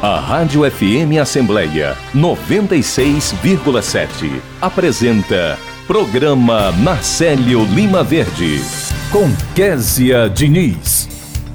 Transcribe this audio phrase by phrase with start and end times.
[0.00, 8.60] A Rádio FM Assembleia 96,7 apresenta Programa Marcelo Lima Verde
[9.10, 11.08] com Késia Diniz.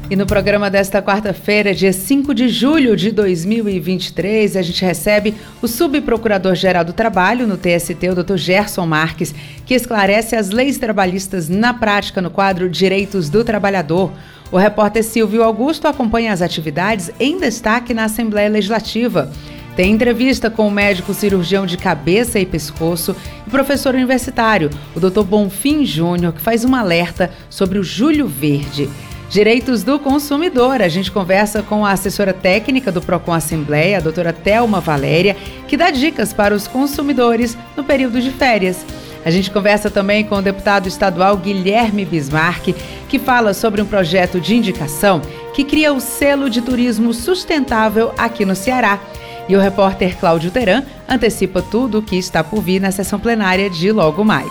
[0.09, 5.67] E no programa desta quarta-feira, dia 5 de julho de 2023, a gente recebe o
[5.67, 8.35] subprocurador-geral do Trabalho no TST, o Dr.
[8.35, 9.33] Gerson Marques,
[9.65, 14.11] que esclarece as leis trabalhistas na prática no quadro Direitos do Trabalhador.
[14.53, 19.31] O repórter Silvio Augusto acompanha as atividades em destaque na Assembleia Legislativa.
[19.75, 23.15] Tem entrevista com o médico cirurgião de cabeça e pescoço
[23.47, 25.23] e professor universitário, o Dr.
[25.23, 28.87] Bonfim Júnior, que faz um alerta sobre o Júlio Verde.
[29.27, 30.83] Direitos do consumidor.
[30.83, 35.35] A gente conversa com a assessora técnica do Procon Assembleia, a doutora Thelma Valéria,
[35.67, 38.85] que dá dicas para os consumidores no período de férias.
[39.25, 42.75] A gente conversa também com o deputado estadual Guilherme Bismarck,
[43.07, 45.21] que fala sobre um projeto de indicação
[45.53, 48.99] que cria o selo de turismo sustentável aqui no Ceará.
[49.47, 53.69] E o repórter Cláudio Teran antecipa tudo o que está por vir na sessão plenária
[53.69, 54.49] de logo mais.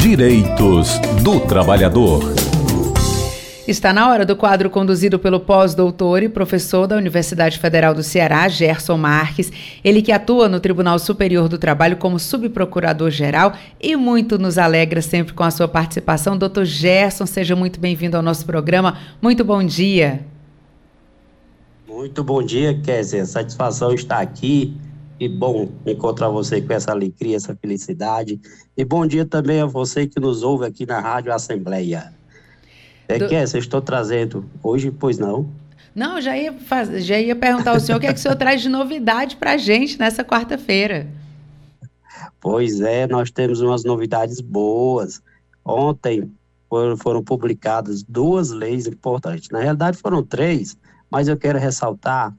[0.10, 2.34] Direitos do Trabalhador.
[3.68, 8.50] Está na hora do quadro conduzido pelo pós-doutor e professor da Universidade Federal do Ceará,
[8.50, 9.52] Gerson Marques,
[9.84, 15.34] ele que atua no Tribunal Superior do Trabalho como subprocurador-geral e muito nos alegra sempre
[15.34, 16.36] com a sua participação.
[16.36, 18.98] Doutor Gerson, seja muito bem-vindo ao nosso programa.
[19.22, 20.26] Muito bom dia.
[21.88, 23.24] Muito bom dia, Kézia.
[23.28, 24.76] Satisfação estar aqui
[25.20, 28.40] e bom encontrar você com essa alegria, essa felicidade.
[28.78, 32.14] E bom dia também a você que nos ouve aqui na Rádio Assembleia.
[33.08, 33.28] É Do...
[33.28, 35.50] que é, você estou trazendo hoje, pois não?
[35.94, 37.06] Não, já ia, faz...
[37.06, 39.54] já ia perguntar ao senhor o que é que o senhor traz de novidade para
[39.54, 41.08] a gente nessa quarta-feira.
[42.40, 45.22] Pois é, nós temos umas novidades boas.
[45.66, 46.32] Ontem
[46.98, 49.50] foram publicadas duas leis importantes.
[49.50, 50.78] Na realidade foram três,
[51.10, 52.34] mas eu quero ressaltar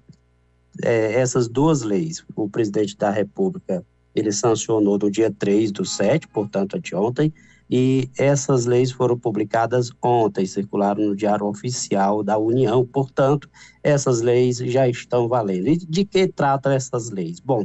[0.82, 2.24] é, essas duas leis.
[2.34, 7.32] O presidente da República, ele sancionou no dia 3 do 7, portanto, anteontem,
[7.70, 13.48] e essas leis foram publicadas ontem, circularam no Diário Oficial da União, portanto,
[13.82, 15.68] essas leis já estão valendo.
[15.68, 17.38] E de que tratam essas leis?
[17.38, 17.64] Bom,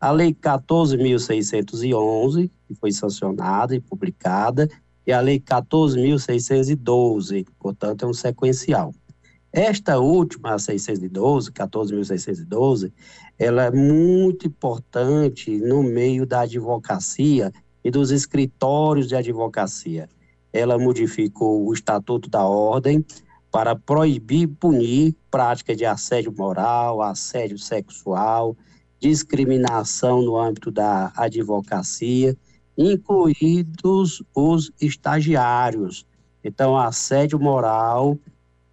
[0.00, 4.68] a Lei 14.611, que foi sancionada e publicada,
[5.06, 8.94] e a Lei 14.612, portanto, é um sequencial.
[9.52, 12.92] Esta última, a 612, 14.612,
[13.36, 17.52] ela é muito importante no meio da advocacia
[17.82, 20.08] e dos escritórios de advocacia.
[20.52, 23.04] Ela modificou o Estatuto da Ordem
[23.50, 28.56] para proibir e punir prática de assédio moral, assédio sexual,
[29.00, 32.36] discriminação no âmbito da advocacia,
[32.78, 36.06] incluídos os estagiários.
[36.44, 38.16] Então, assédio moral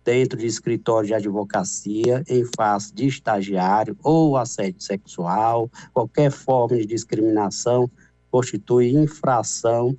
[0.07, 6.85] dentro de escritório de advocacia em face de estagiário ou assédio sexual, qualquer forma de
[6.85, 7.91] discriminação
[8.31, 9.97] constitui infração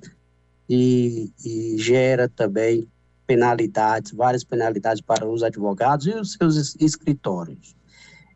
[0.67, 2.87] e, e gera também
[3.27, 7.75] penalidades, várias penalidades para os advogados e os seus escritórios.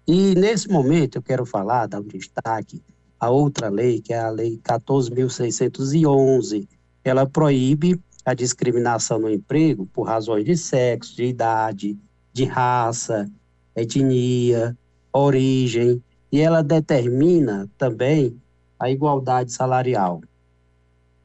[0.08, 2.84] E nesse momento eu quero falar, dar um destaque,
[3.20, 6.68] a outra lei, que é a Lei 14.611.
[7.04, 11.98] Ela proíbe a discriminação no emprego por razões de sexo, de idade,
[12.32, 13.30] de raça,
[13.76, 14.78] etnia,
[15.12, 16.02] origem,
[16.32, 18.36] e ela determina também
[18.80, 20.22] a igualdade salarial.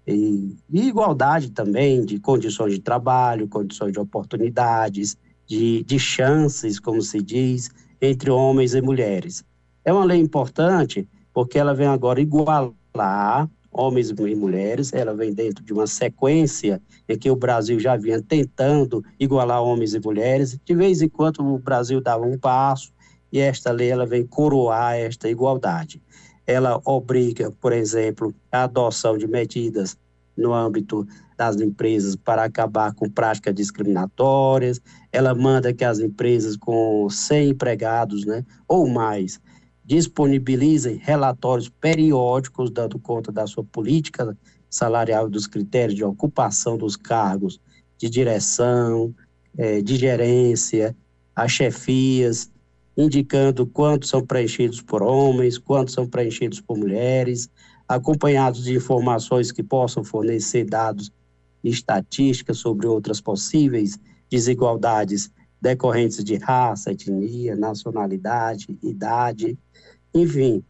[0.07, 7.03] E, e, igualdade também de condições de trabalho, condições de oportunidades, de, de chances, como
[7.03, 7.71] se diz,
[8.01, 9.45] entre homens e mulheres.
[9.85, 15.65] É uma lei importante porque ela vem agora igualar homens e mulheres, ela vem dentro
[15.65, 20.59] de uma sequência em que o Brasil já vinha tentando igualar homens e mulheres.
[20.65, 22.93] De vez em quando o Brasil dava um passo
[23.33, 26.03] e esta lei ela vem coroar esta igualdade.
[26.47, 29.97] Ela obriga, por exemplo, a adoção de medidas
[30.37, 31.07] no âmbito
[31.37, 34.81] das empresas para acabar com práticas discriminatórias.
[35.13, 39.41] Ela manda que as empresas com 100 empregados, né, ou mais,
[39.89, 44.37] disponibilizem relatórios periódicos dando conta da sua política
[44.69, 47.59] salarial e dos critérios de ocupação dos cargos
[47.97, 49.15] de direção,
[49.57, 50.95] é, de gerência,
[51.35, 52.51] as chefias,
[52.95, 57.49] indicando quantos são preenchidos por homens, quantos são preenchidos por mulheres,
[57.89, 61.11] acompanhados de informações que possam fornecer dados
[61.65, 63.99] e estatísticas sobre outras possíveis
[64.29, 69.59] desigualdades decorrentes de raça, etnia, nacionalidade, idade,
[70.15, 70.63] enfim,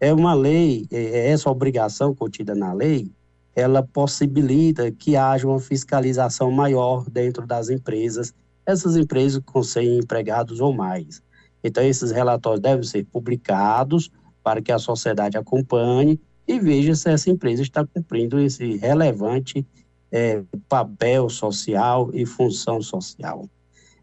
[0.00, 3.10] é uma lei, é, é essa obrigação contida na lei,
[3.54, 8.32] ela possibilita que haja uma fiscalização maior dentro das empresas,
[8.64, 11.20] essas empresas com 100 empregados ou mais.
[11.62, 14.10] Então, esses relatórios devem ser publicados
[14.44, 19.66] para que a sociedade acompanhe e veja se essa empresa está cumprindo esse relevante
[20.10, 23.48] é, papel social e função social.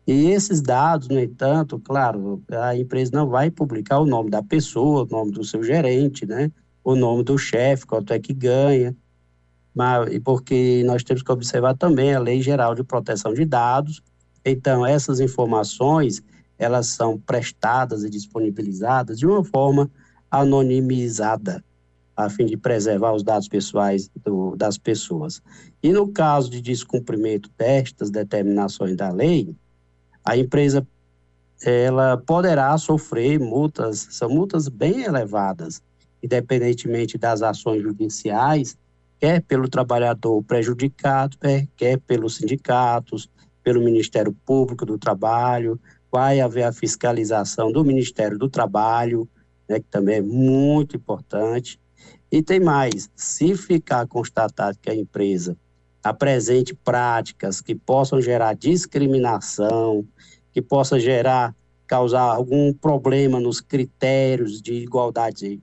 [0.07, 5.03] E esses dados, no entanto, claro, a empresa não vai publicar o nome da pessoa,
[5.03, 6.51] o nome do seu gerente, né?
[6.85, 8.95] o nome do chefe, quanto é que ganha,
[9.73, 14.01] mas, porque nós temos que observar também a Lei Geral de Proteção de Dados.
[14.45, 16.21] Então, essas informações,
[16.59, 19.89] elas são prestadas e disponibilizadas de uma forma
[20.29, 21.63] anonimizada,
[22.15, 25.41] a fim de preservar os dados pessoais do, das pessoas.
[25.81, 29.55] E no caso de descumprimento destas determinações da lei,
[30.25, 30.85] a empresa
[31.63, 35.81] ela poderá sofrer multas, são multas bem elevadas,
[36.21, 38.77] independentemente das ações judiciais,
[39.19, 41.37] quer pelo trabalhador prejudicado,
[41.75, 43.29] quer pelos sindicatos,
[43.63, 45.79] pelo Ministério Público do Trabalho,
[46.11, 49.27] vai haver a fiscalização do Ministério do Trabalho,
[49.67, 51.79] né, que também é muito importante.
[52.31, 55.57] E tem mais, se ficar constatado que a empresa
[56.03, 60.05] apresente práticas que possam gerar discriminação,
[60.55, 61.53] que possa gerar,
[61.85, 65.61] causar algum problema nos critérios de igualdade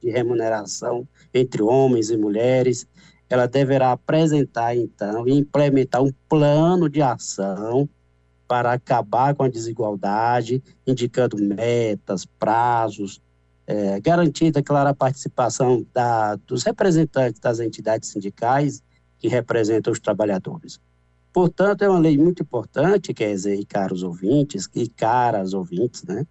[0.00, 2.86] de remuneração entre homens e mulheres,
[3.28, 7.88] ela deverá apresentar, então, e implementar um plano de ação
[8.46, 13.20] para acabar com a desigualdade, indicando metas, prazos,
[13.66, 18.84] é, garantida, claro, a participação da, dos representantes das entidades sindicais
[19.18, 20.78] que representam os trabalhadores.
[21.32, 26.26] Portanto, é uma lei muito importante, quer dizer, caros ouvintes, e caras ouvintes, né?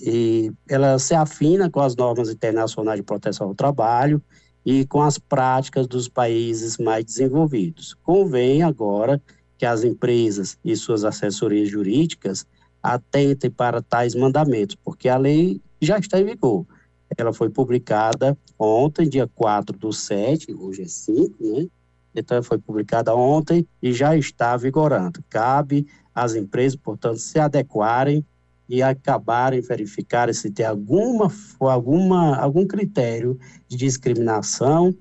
[0.00, 4.20] E ela se afina com as normas internacionais de proteção ao trabalho
[4.64, 7.94] e com as práticas dos países mais desenvolvidos.
[8.02, 9.20] Convém agora
[9.58, 12.46] que as empresas e suas assessorias jurídicas
[12.82, 16.66] atentem para tais mandamentos, porque a lei já está em vigor.
[17.16, 21.66] Ela foi publicada ontem, dia 4 do 7, hoje é 5, né?
[22.14, 25.22] Então, foi publicada ontem e já está vigorando.
[25.28, 28.24] Cabe às empresas, portanto, se adequarem
[28.68, 31.30] e acabarem verificarem se tem alguma,
[31.60, 33.38] alguma, algum critério
[33.68, 34.94] de discriminação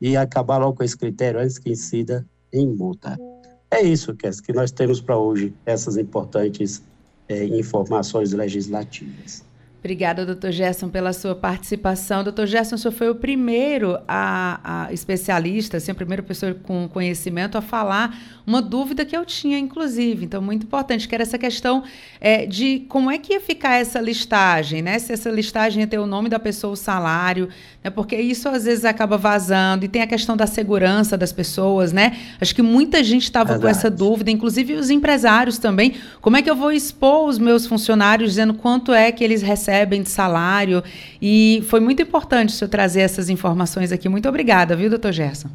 [0.00, 3.16] e acabar logo com esse critério antes que incida em multa.
[3.70, 6.82] É isso, Kess, que nós temos para hoje, essas importantes
[7.28, 9.44] é, informações legislativas.
[9.80, 12.24] Obrigada, doutor Gerson, pela sua participação.
[12.24, 16.88] Doutor Gerson, o senhor foi o primeiro a, a, especialista, assim, a primeira pessoa com
[16.88, 20.24] conhecimento a falar uma dúvida que eu tinha, inclusive.
[20.24, 21.84] Então, muito importante, que era essa questão
[22.20, 24.98] é, de como é que ia ficar essa listagem, né?
[24.98, 27.48] Se essa listagem ia ter o nome da pessoa, o salário,
[27.84, 27.88] né?
[27.88, 29.84] Porque isso às vezes acaba vazando.
[29.84, 32.18] E tem a questão da segurança das pessoas, né?
[32.40, 35.94] Acho que muita gente estava com essa dúvida, inclusive os empresários também.
[36.20, 39.67] Como é que eu vou expor os meus funcionários dizendo quanto é que eles recebem?
[39.68, 40.82] Recebem de salário.
[41.20, 44.08] E foi muito importante o senhor trazer essas informações aqui.
[44.08, 45.50] Muito obrigada, viu, doutor Gerson?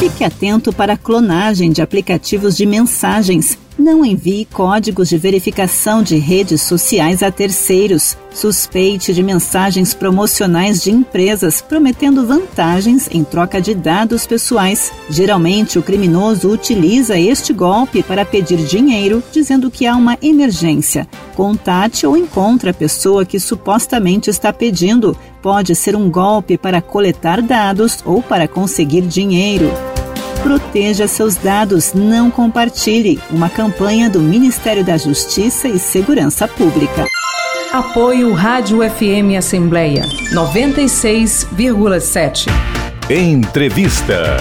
[0.00, 6.16] Fique atento para a clonagem de aplicativos de mensagens não envie códigos de verificação de
[6.16, 8.16] redes sociais a terceiros.
[8.34, 14.92] Suspeite de mensagens promocionais de empresas prometendo vantagens em troca de dados pessoais.
[15.08, 21.08] Geralmente, o criminoso utiliza este golpe para pedir dinheiro, dizendo que há uma emergência.
[21.34, 25.16] Contate ou encontre a pessoa que supostamente está pedindo.
[25.40, 29.70] Pode ser um golpe para coletar dados ou para conseguir dinheiro.
[30.42, 33.20] Proteja seus dados, não compartilhe.
[33.30, 37.04] Uma campanha do Ministério da Justiça e Segurança Pública.
[37.72, 40.02] Apoio Rádio FM Assembleia
[40.32, 42.46] 96,7.
[43.10, 44.36] Entrevista.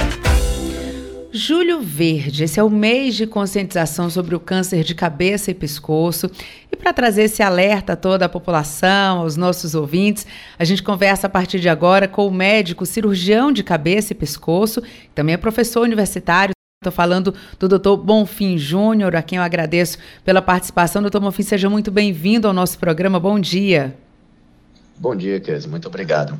[1.37, 6.31] Julho Verde, esse é o mês de conscientização sobre o câncer de cabeça e pescoço.
[6.71, 10.25] E para trazer esse alerta a toda a população, aos nossos ouvintes,
[10.57, 14.81] a gente conversa a partir de agora com o médico cirurgião de cabeça e pescoço,
[15.13, 16.53] também é professor universitário.
[16.81, 17.95] Estou falando do Dr.
[18.03, 21.03] Bonfim Júnior, a quem eu agradeço pela participação.
[21.03, 23.19] Doutor Bonfim, seja muito bem-vindo ao nosso programa.
[23.19, 23.95] Bom dia.
[24.97, 25.69] Bom dia, Kézia.
[25.69, 26.37] Muito obrigado.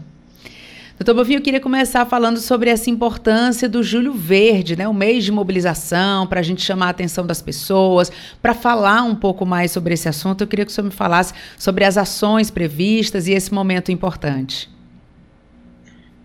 [0.97, 4.87] Doutor Bovinho, eu queria começar falando sobre essa importância do Julho Verde, né?
[4.87, 8.11] o mês de mobilização, para a gente chamar a atenção das pessoas,
[8.41, 10.41] para falar um pouco mais sobre esse assunto.
[10.41, 14.71] Eu queria que o senhor me falasse sobre as ações previstas e esse momento importante.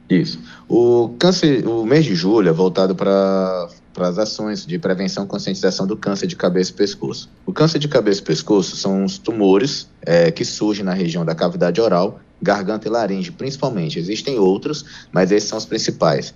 [0.08, 0.40] Isso.
[0.66, 5.26] O câncer, o mês de julho é voltado para para as ações de prevenção e
[5.26, 7.28] conscientização do câncer de cabeça e pescoço.
[7.46, 11.34] O câncer de cabeça e pescoço são os tumores é, que surgem na região da
[11.34, 13.98] cavidade oral garganta e laringe, principalmente.
[13.98, 16.34] Existem outros, mas esses são os principais.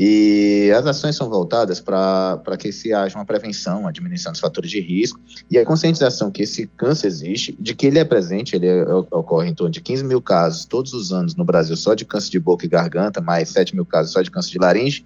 [0.00, 4.70] E as ações são voltadas para que se haja uma prevenção, a diminuição dos fatores
[4.70, 5.18] de risco
[5.50, 9.48] e a conscientização que esse câncer existe, de que ele é presente, ele é, ocorre
[9.48, 12.38] em torno de 15 mil casos todos os anos no Brasil só de câncer de
[12.38, 15.04] boca e garganta, mais 7 mil casos só de câncer de laringe,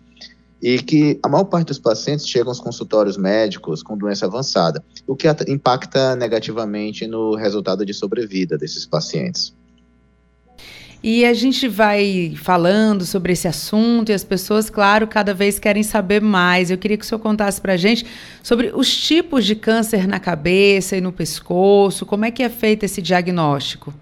[0.63, 5.17] e que a maior parte dos pacientes chegam aos consultórios médicos com doença avançada, o
[5.17, 9.53] que impacta negativamente no resultado de sobrevida desses pacientes.
[11.03, 15.83] E a gente vai falando sobre esse assunto e as pessoas, claro, cada vez querem
[15.83, 16.71] saber mais.
[16.71, 18.07] Eu queria que o senhor contasse para a gente
[18.41, 22.85] sobre os tipos de câncer na cabeça e no pescoço, como é que é feito
[22.85, 23.93] esse diagnóstico?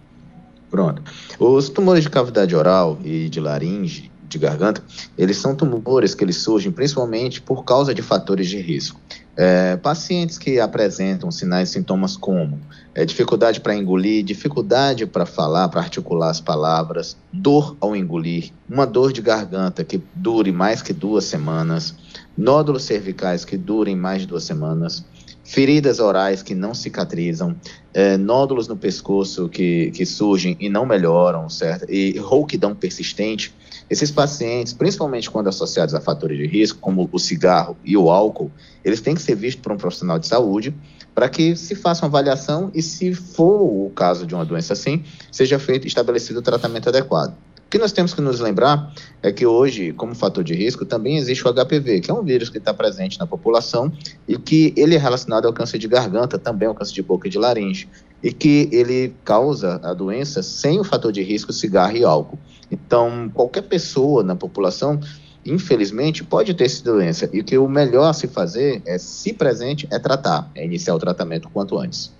[0.70, 1.02] Pronto.
[1.38, 4.82] Os tumores de cavidade oral e de laringe, de garganta,
[5.18, 9.00] eles são tumores que eles surgem principalmente por causa de fatores de risco.
[9.36, 12.60] É, pacientes que apresentam sinais e sintomas como
[12.94, 18.86] é, dificuldade para engolir, dificuldade para falar, para articular as palavras, dor ao engolir, uma
[18.86, 21.94] dor de garganta que dure mais que duas semanas,
[22.36, 25.04] nódulos cervicais que durem mais de duas semanas,
[25.50, 27.56] feridas orais que não cicatrizam,
[27.92, 31.90] é, nódulos no pescoço que, que surgem e não melhoram, certo?
[31.90, 33.52] E rouquidão persistente.
[33.90, 38.50] Esses pacientes, principalmente quando associados a fatores de risco, como o cigarro e o álcool,
[38.84, 40.72] eles têm que ser vistos por um profissional de saúde
[41.12, 45.02] para que se faça uma avaliação e, se for o caso de uma doença assim,
[45.32, 47.34] seja feito estabelecido o tratamento adequado.
[47.70, 51.18] O que nós temos que nos lembrar é que hoje, como fator de risco, também
[51.18, 53.92] existe o HPV, que é um vírus que está presente na população
[54.26, 57.30] e que ele é relacionado ao câncer de garganta, também ao câncer de boca e
[57.30, 57.88] de laringe,
[58.20, 62.40] e que ele causa a doença sem o fator de risco cigarro e álcool.
[62.72, 64.98] Então, qualquer pessoa na população
[65.46, 67.30] infelizmente, pode ter essa doença.
[67.32, 70.98] E que o melhor a se fazer é, se presente, é tratar, é iniciar o
[70.98, 72.12] tratamento quanto antes.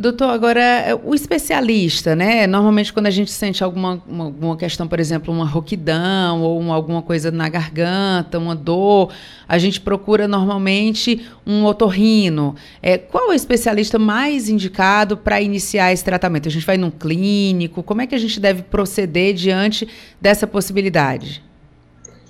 [0.00, 2.46] Doutor, agora, o especialista, né?
[2.46, 6.72] Normalmente, quando a gente sente alguma uma, uma questão, por exemplo, uma rouquidão ou uma,
[6.72, 9.12] alguma coisa na garganta, uma dor,
[9.48, 12.54] a gente procura normalmente um otorrino.
[12.80, 16.46] É, qual é o especialista mais indicado para iniciar esse tratamento?
[16.46, 17.82] A gente vai num clínico?
[17.82, 19.88] Como é que a gente deve proceder diante
[20.20, 21.42] dessa possibilidade?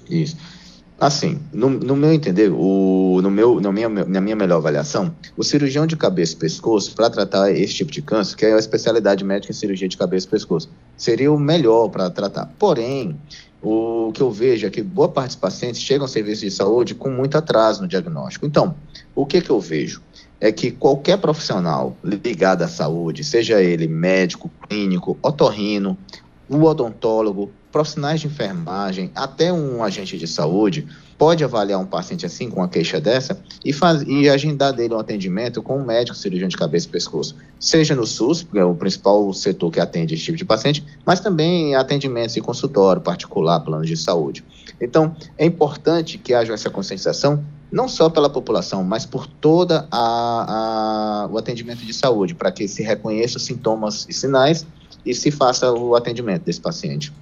[0.09, 0.39] Isso.
[1.01, 5.45] Assim, no, no, meu entender, o, no meu, na, minha, na minha melhor avaliação, o
[5.45, 9.23] cirurgião de cabeça e pescoço, para tratar esse tipo de câncer, que é a especialidade
[9.23, 12.53] médica em cirurgia de cabeça e pescoço, seria o melhor para tratar.
[12.59, 13.17] Porém,
[13.63, 16.97] o que eu vejo é que boa parte dos pacientes chegam ao serviço de saúde
[16.97, 18.45] com muito atraso no diagnóstico.
[18.45, 18.75] Então,
[19.15, 20.03] o que, que eu vejo?
[20.41, 25.97] É que qualquer profissional ligado à saúde, seja ele médico, clínico, otorrino,
[26.49, 30.87] o odontólogo, profissionais de enfermagem, até um agente de saúde,
[31.19, 34.99] pode avaliar um paciente assim, com uma queixa dessa, e, faz, e agendar dele um
[34.99, 37.35] atendimento com um médico cirurgião de cabeça e pescoço.
[37.59, 41.19] Seja no SUS, que é o principal setor que atende esse tipo de paciente, mas
[41.19, 44.45] também atendimentos em consultório particular, planos de saúde.
[44.81, 51.25] Então, é importante que haja essa conscientização, não só pela população, mas por toda a,
[51.25, 54.65] a o atendimento de saúde, para que se reconheça os sintomas e sinais
[55.05, 57.13] e se faça o atendimento desse paciente.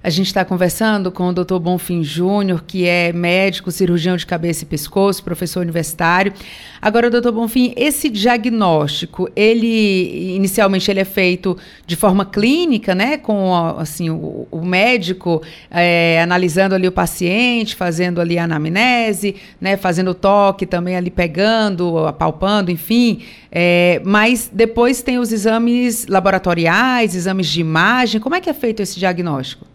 [0.00, 1.58] A gente está conversando com o Dr.
[1.58, 6.32] Bonfim Júnior, que é médico, cirurgião de cabeça e pescoço, professor universitário.
[6.80, 13.52] Agora, doutor Bonfim, esse diagnóstico, ele inicialmente ele é feito de forma clínica, né, com
[13.76, 20.12] assim o, o médico é, analisando ali o paciente, fazendo ali a anamnese, né, fazendo
[20.12, 23.22] o toque também ali pegando, apalpando, enfim.
[23.50, 28.20] É, mas depois tem os exames laboratoriais, exames de imagem.
[28.20, 29.66] Como é que é feito esse diagnóstico?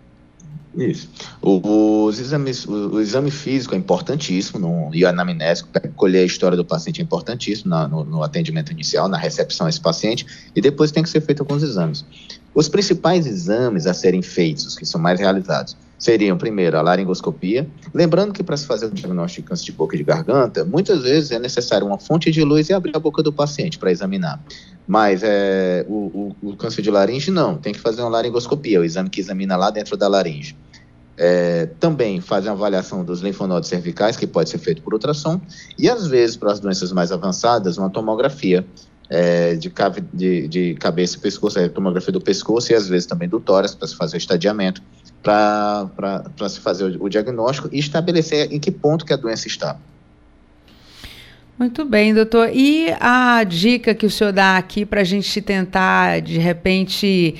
[0.75, 1.07] Isso.
[1.41, 6.65] O, os exames, o, exame físico é importantíssimo no, e anamnésico, colher a história do
[6.65, 10.25] paciente é importantíssimo na, no, no, atendimento inicial, na recepção a esse paciente,
[10.55, 12.03] e depois tem que ser feito alguns exames.
[12.55, 17.67] Os principais exames a serem feitos, que são mais realizados, seriam, primeiro, a laringoscopia.
[17.93, 21.03] Lembrando que para se fazer o diagnóstico de câncer de boca e de garganta, muitas
[21.03, 24.41] vezes é necessário uma fonte de luz e abrir a boca do paciente para examinar.
[24.88, 28.83] Mas é, o, o, o, câncer de laringe, não, tem que fazer uma laringoscopia, o
[28.83, 30.57] exame que examina lá dentro da laringe.
[31.15, 35.39] É, também fazer uma avaliação dos linfonodos cervicais, que pode ser feito por ultrassom,
[35.77, 38.65] e às vezes, para as doenças mais avançadas, uma tomografia
[39.13, 39.72] é, de,
[40.12, 43.75] de, de, cabeça e pescoço, é, tomografia do pescoço e às vezes também do tórax,
[43.75, 44.82] para se fazer o estadiamento
[45.22, 49.77] para se fazer o, o diagnóstico e estabelecer em que ponto que a doença está.
[51.58, 52.50] Muito bem, doutor.
[52.51, 57.36] E a dica que o senhor dá aqui para a gente tentar, de repente,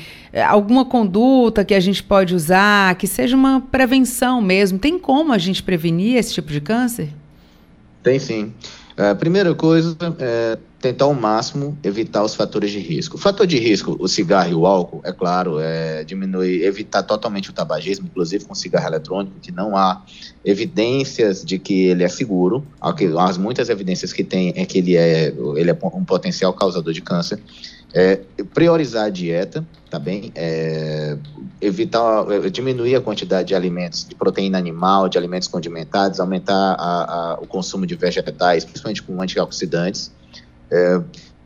[0.48, 4.78] alguma conduta que a gente pode usar, que seja uma prevenção mesmo?
[4.78, 7.10] Tem como a gente prevenir esse tipo de câncer?
[8.04, 8.54] Tem sim.
[8.96, 13.16] A é, primeira coisa é tentar ao máximo evitar os fatores de risco.
[13.16, 17.50] O fator de risco, o cigarro e o álcool, é claro, é diminuir, evitar totalmente
[17.50, 20.04] o tabagismo, inclusive com cigarro eletrônico, que não há
[20.44, 22.68] evidências de que ele é seguro.
[22.82, 27.02] As muitas evidências que tem é que ele é, ele é um potencial causador de
[27.02, 27.40] câncer.
[27.94, 28.16] É,
[28.54, 30.32] priorizar a dieta, tá bem?
[30.34, 31.16] É,
[31.62, 37.34] evitar, é, diminuir a quantidade de alimentos de proteína animal, de alimentos condimentados, aumentar a,
[37.34, 40.12] a, o consumo de vegetais, principalmente com antioxidantes.
[40.72, 41.02] É,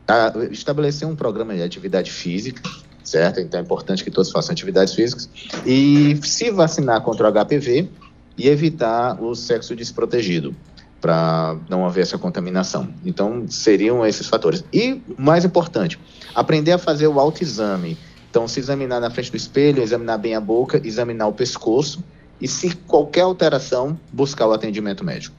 [0.08, 2.62] a, estabelecer um programa de atividade física,
[3.04, 3.40] certo?
[3.40, 5.28] Então é importante que todos façam atividades físicas
[5.66, 7.90] e se vacinar contra o HPV
[8.38, 10.56] e evitar o sexo desprotegido
[11.00, 12.88] para não haver essa contaminação.
[13.04, 14.64] Então seriam esses fatores.
[14.72, 15.98] E mais importante,
[16.34, 17.96] aprender a fazer o autoexame.
[18.30, 22.02] Então se examinar na frente do espelho, examinar bem a boca, examinar o pescoço
[22.40, 25.34] e se qualquer alteração buscar o atendimento médico.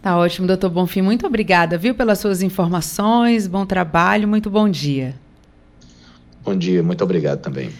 [0.00, 1.02] Tá ótimo, doutor Bonfim.
[1.02, 3.46] Muito obrigada, viu, pelas suas informações.
[3.46, 5.14] Bom trabalho, muito bom dia.
[6.44, 7.70] Bom dia, muito obrigado também.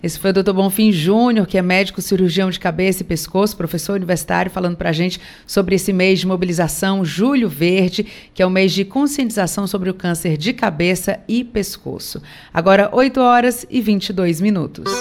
[0.00, 3.96] Esse foi o doutor Bonfim Júnior, que é médico cirurgião de cabeça e pescoço, professor
[3.96, 8.50] universitário, falando para a gente sobre esse mês de mobilização Julho Verde, que é o
[8.50, 12.22] mês de conscientização sobre o câncer de cabeça e pescoço.
[12.54, 14.92] Agora, 8 horas e 22 minutos.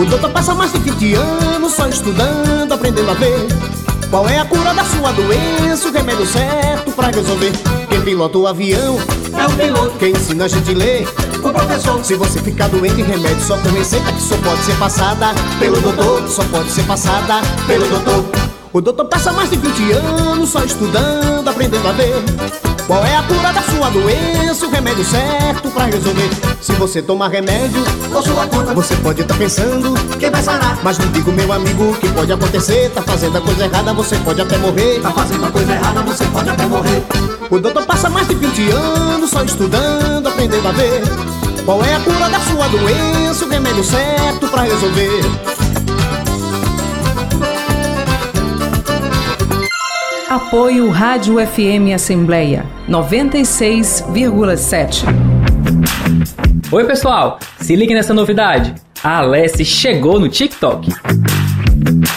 [0.00, 3.77] O doutor passa mais de 20 anos só estudando, aprendendo a ver
[4.10, 7.52] Qual é a cura da sua doença, o remédio certo pra resolver.
[7.90, 8.96] Quem pilota o avião
[9.38, 9.98] é o piloto.
[9.98, 11.06] Quem ensina a gente ler,
[11.44, 12.02] o professor.
[12.02, 16.26] Se você ficar doente, remédio só com receita Que só pode ser passada pelo doutor.
[16.28, 21.48] Só pode ser passada pelo doutor O doutor passa mais de 20 anos só estudando,
[21.48, 22.14] aprendendo a ver
[22.88, 26.30] qual é a cura da sua doença, o remédio certo pra resolver?
[26.58, 30.78] Se você tomar remédio, ou sua cura, você pode estar tá pensando que vai sarar.
[30.82, 32.90] Mas não digo, meu amigo, que pode acontecer.
[32.94, 35.02] Tá fazendo a coisa errada, você pode até morrer.
[35.02, 37.02] Tá fazendo a coisa errada, você pode até morrer.
[37.50, 41.02] O doutor passa mais de 20 anos só estudando, aprendendo a ver.
[41.66, 45.67] Qual é a cura da sua doença, o remédio certo pra resolver?
[50.28, 55.04] Apoio Rádio FM Assembleia 96,7.
[56.70, 57.38] Oi, pessoal!
[57.58, 58.74] Se ligue nessa novidade.
[59.02, 60.92] A Alessi chegou no TikTok.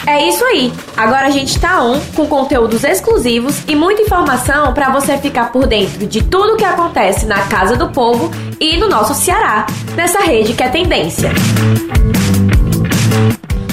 [0.06, 0.74] É isso aí.
[0.97, 5.65] Agora a gente tá on com conteúdos exclusivos e muita informação para você ficar por
[5.65, 10.19] dentro de tudo o que acontece na Casa do Povo e no nosso Ceará, nessa
[10.19, 11.32] rede que é tendência.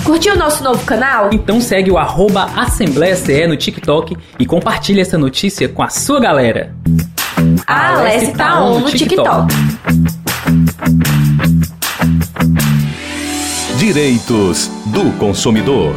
[0.09, 1.29] Curtiu o nosso novo canal?
[1.35, 6.18] Então segue o arroba Assembleia CE no TikTok e compartilha essa notícia com a sua
[6.18, 6.75] galera.
[7.66, 9.53] A Alessi tá on no TikTok.
[13.77, 15.94] Direitos do consumidor.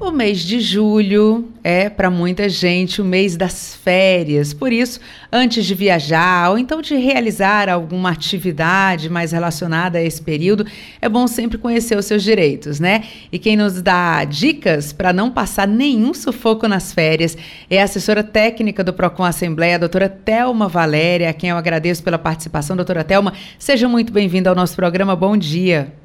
[0.00, 4.52] O mês de julho é, para muita gente, o mês das férias.
[4.52, 5.00] Por isso,
[5.32, 10.66] antes de viajar ou então de realizar alguma atividade mais relacionada a esse período,
[11.00, 13.04] é bom sempre conhecer os seus direitos, né?
[13.30, 17.36] E quem nos dá dicas para não passar nenhum sufoco nas férias
[17.70, 22.02] é a assessora técnica do Procon Assembleia, a doutora Telma Valéria, a quem eu agradeço
[22.02, 22.76] pela participação.
[22.76, 25.14] Doutora Telma, seja muito bem-vinda ao nosso programa.
[25.14, 26.01] Bom dia.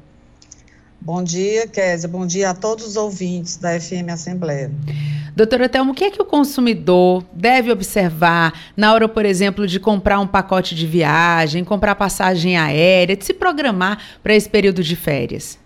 [1.00, 2.08] Bom dia, Kézia.
[2.08, 4.70] Bom dia a todos os ouvintes da FM Assembleia.
[5.34, 9.78] Doutora Thelma, o que é que o consumidor deve observar na hora, por exemplo, de
[9.78, 14.96] comprar um pacote de viagem, comprar passagem aérea, de se programar para esse período de
[14.96, 15.56] férias?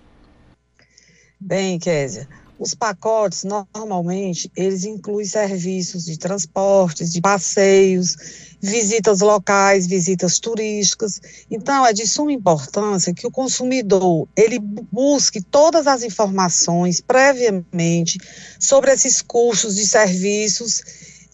[1.41, 2.29] Bem, Kézia,
[2.63, 8.17] os pacotes, normalmente, eles incluem serviços de transportes, de passeios,
[8.61, 11.21] visitas locais, visitas turísticas.
[11.51, 18.21] Então, é de suma importância que o consumidor, ele busque todas as informações previamente
[18.61, 20.83] sobre esses custos de serviços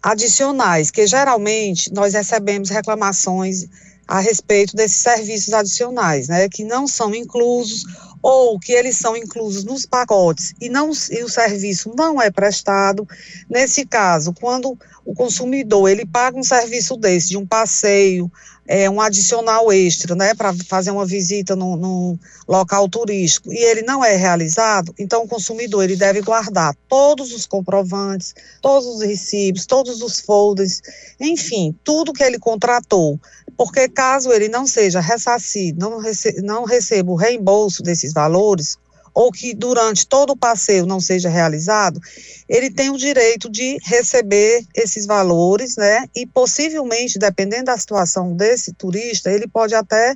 [0.02, 3.66] adicionais, que geralmente nós recebemos reclamações
[4.06, 7.84] a respeito desses serviços adicionais, né, que não são inclusos
[8.22, 13.06] ou que eles são inclusos nos pacotes e, não, e o serviço não é prestado.
[13.48, 18.30] Nesse caso, quando o consumidor ele paga um serviço desse, de um passeio,
[18.68, 23.82] é, um adicional extra, né, para fazer uma visita num, num, local turístico, e ele
[23.82, 29.64] não é realizado, então o consumidor ele deve guardar todos os comprovantes, todos os recibos,
[29.64, 30.82] todos os folders,
[31.18, 33.18] enfim, tudo que ele contratou,
[33.58, 38.78] porque caso ele não seja ressarcido, não, rece não receba o reembolso desses valores,
[39.12, 42.00] ou que durante todo o passeio não seja realizado,
[42.48, 46.06] ele tem o direito de receber esses valores, né?
[46.14, 50.14] E possivelmente, dependendo da situação desse turista, ele pode até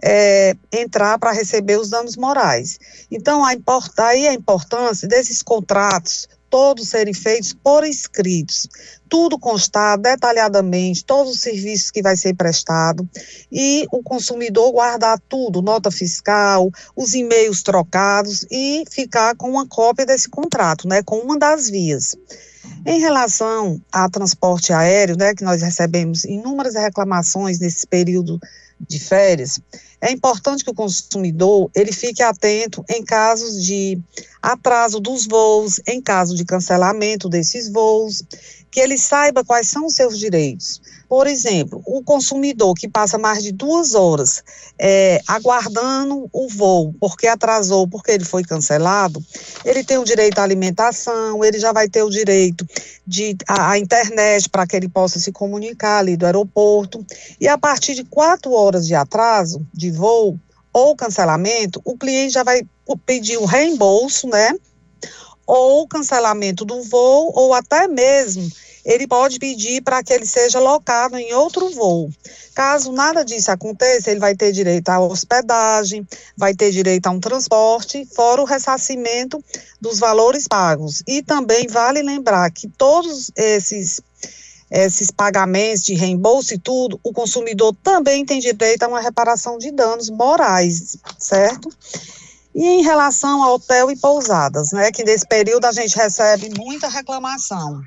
[0.00, 2.78] é, entrar para receber os danos morais.
[3.10, 8.66] Então, a import, aí a importância desses contratos todos serem feitos por escritos,
[9.10, 13.06] tudo constar detalhadamente, todos os serviços que vai ser prestado
[13.52, 20.06] e o consumidor guardar tudo, nota fiscal, os e-mails trocados e ficar com uma cópia
[20.06, 22.16] desse contrato, né, com uma das vias.
[22.86, 28.40] Em relação ao transporte aéreo, né, que nós recebemos inúmeras reclamações nesse período
[28.80, 29.60] de férias,
[30.00, 33.98] é importante que o consumidor ele fique atento em casos de
[34.42, 38.22] atraso dos voos, em caso de cancelamento desses voos,
[38.70, 40.80] que ele saiba quais são os seus direitos.
[41.08, 44.42] Por exemplo, o consumidor que passa mais de duas horas
[44.76, 49.22] é, aguardando o voo porque atrasou, porque ele foi cancelado,
[49.64, 52.66] ele tem o direito à alimentação, ele já vai ter o direito
[53.06, 57.06] de a, a internet para que ele possa se comunicar ali do aeroporto.
[57.40, 60.38] E a partir de quatro horas de atraso de voo
[60.72, 62.66] ou cancelamento, o cliente já vai
[63.06, 64.52] pedir o reembolso, né?
[65.46, 68.50] Ou cancelamento do voo, ou até mesmo
[68.86, 72.08] ele pode pedir para que ele seja locado em outro voo.
[72.54, 77.18] Caso nada disso aconteça, ele vai ter direito à hospedagem, vai ter direito a um
[77.18, 79.44] transporte, fora o ressarcimento
[79.80, 81.02] dos valores pagos.
[81.04, 84.00] E também vale lembrar que todos esses
[84.68, 89.70] esses pagamentos de reembolso e tudo, o consumidor também tem direito a uma reparação de
[89.70, 91.68] danos morais, certo?
[92.52, 96.88] E em relação ao hotel e pousadas, né, que nesse período a gente recebe muita
[96.88, 97.80] reclamação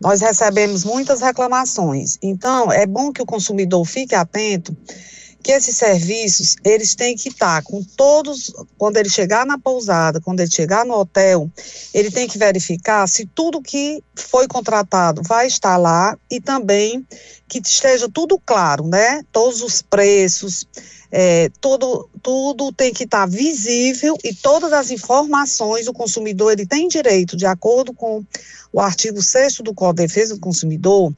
[0.00, 2.18] nós recebemos muitas reclamações.
[2.22, 4.76] Então, é bom que o consumidor fique atento
[5.42, 10.40] que esses serviços, eles têm que estar com todos, quando ele chegar na pousada, quando
[10.40, 11.50] ele chegar no hotel,
[11.94, 17.06] ele tem que verificar se tudo que foi contratado vai estar lá e também
[17.48, 19.22] que esteja tudo claro, né?
[19.32, 20.66] Todos os preços,
[21.10, 27.36] é, tudo tem que estar visível e todas as informações o consumidor ele tem direito,
[27.36, 28.22] de acordo com
[28.72, 31.12] o artigo 6 do Código de Defesa do Consumidor,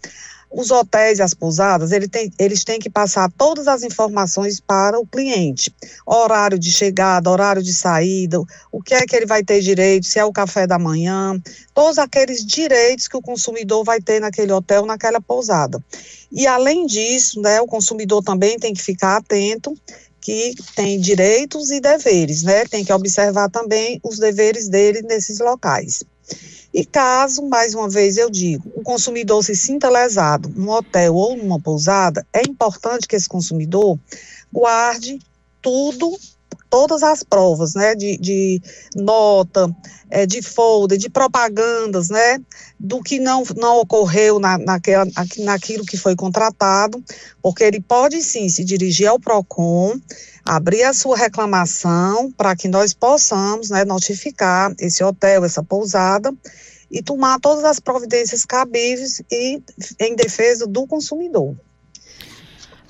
[0.50, 4.98] os hotéis e as pousadas, ele tem, eles têm que passar todas as informações para
[4.98, 5.72] o cliente.
[6.04, 8.40] Horário de chegada, horário de saída,
[8.72, 11.40] o que é que ele vai ter direito, se é o café da manhã,
[11.72, 15.82] todos aqueles direitos que o consumidor vai ter naquele hotel, naquela pousada.
[16.32, 19.76] E além disso, né, o consumidor também tem que ficar atento
[20.20, 22.64] que tem direitos e deveres, né?
[22.66, 26.04] Tem que observar também os deveres dele nesses locais.
[26.72, 31.36] E caso, mais uma vez eu digo, o consumidor se sinta lesado num hotel ou
[31.36, 33.98] numa pousada, é importante que esse consumidor
[34.52, 35.18] guarde
[35.60, 36.16] tudo,
[36.68, 38.62] todas as provas, né, de, de
[38.94, 39.74] nota,
[40.08, 42.38] é, de folder, de propagandas, né,
[42.78, 45.06] do que não, não ocorreu na, naquela,
[45.38, 47.02] naquilo que foi contratado,
[47.42, 49.98] porque ele pode sim se dirigir ao PROCON,
[50.44, 56.32] abrir a sua reclamação para que nós possamos né, notificar esse hotel, essa pousada
[56.90, 59.62] e tomar todas as providências cabíveis e
[59.98, 61.56] em defesa do consumidor.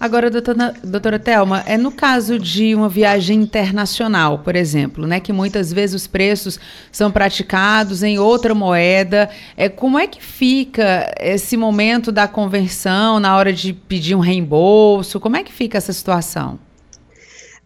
[0.00, 5.30] Agora, doutora, doutora Thelma, é no caso de uma viagem internacional, por exemplo, né, que
[5.30, 6.58] muitas vezes os preços
[6.90, 13.36] são praticados em outra moeda, é, como é que fica esse momento da conversão na
[13.36, 15.20] hora de pedir um reembolso?
[15.20, 16.58] Como é que fica essa situação?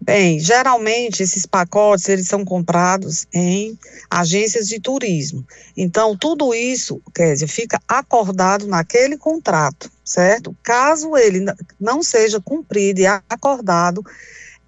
[0.01, 3.79] Bem, geralmente esses pacotes eles são comprados em
[4.11, 5.47] agências de turismo.
[5.77, 10.55] Então, tudo isso, quer dizer, fica acordado naquele contrato, certo?
[10.63, 11.47] Caso ele
[11.81, 14.05] não seja cumprido e acordado,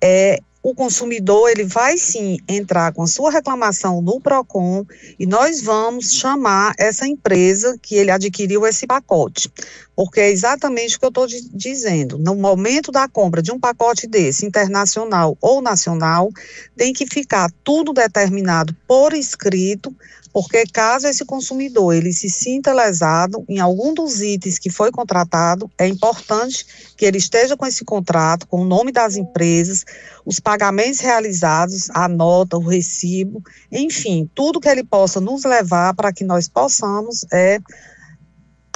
[0.00, 4.84] é, o consumidor ele vai sim entrar com a sua reclamação no Procon
[5.16, 9.48] e nós vamos chamar essa empresa que ele adquiriu esse pacote
[9.96, 12.18] porque é exatamente o que eu estou dizendo.
[12.18, 16.28] No momento da compra de um pacote desse, internacional ou nacional,
[16.76, 19.96] tem que ficar tudo determinado por escrito,
[20.34, 25.70] porque caso esse consumidor ele se sinta lesado em algum dos itens que foi contratado,
[25.78, 29.82] é importante que ele esteja com esse contrato, com o nome das empresas,
[30.26, 36.12] os pagamentos realizados, a nota, o recibo, enfim, tudo que ele possa nos levar para
[36.12, 37.58] que nós possamos é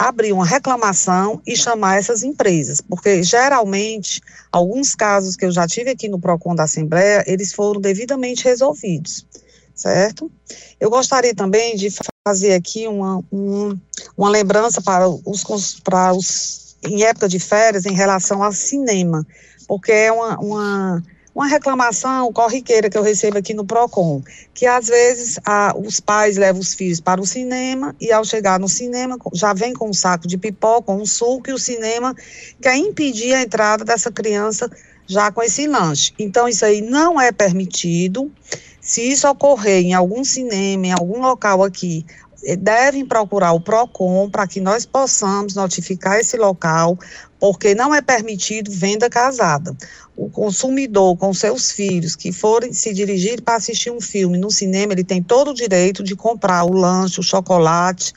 [0.08, 5.90] abrir uma reclamação e chamar essas empresas, porque geralmente, alguns casos que eu já tive
[5.90, 9.26] aqui no PROCON da Assembleia, eles foram devidamente resolvidos,
[9.74, 10.32] certo?
[10.80, 11.90] Eu gostaria também de
[12.26, 13.78] fazer aqui uma, uma,
[14.16, 19.26] uma lembrança para os, para os, em época de férias, em relação ao cinema,
[19.68, 21.02] porque é uma, uma
[21.40, 24.22] uma reclamação corriqueira que eu recebo aqui no PROCON,
[24.52, 28.60] que às vezes a, os pais levam os filhos para o cinema e ao chegar
[28.60, 32.14] no cinema já vem com um saco de pipoca, um suco e o cinema
[32.60, 34.70] quer impedir a entrada dessa criança
[35.06, 36.12] já com esse lanche.
[36.18, 38.30] Então isso aí não é permitido.
[38.78, 42.04] Se isso ocorrer em algum cinema, em algum local aqui,
[42.44, 46.98] eh, devem procurar o PROCON para que nós possamos notificar esse local,
[47.40, 49.74] porque não é permitido venda casada
[50.20, 54.92] o consumidor com seus filhos que forem se dirigir para assistir um filme no cinema,
[54.92, 58.12] ele tem todo o direito de comprar o lanche, o chocolate,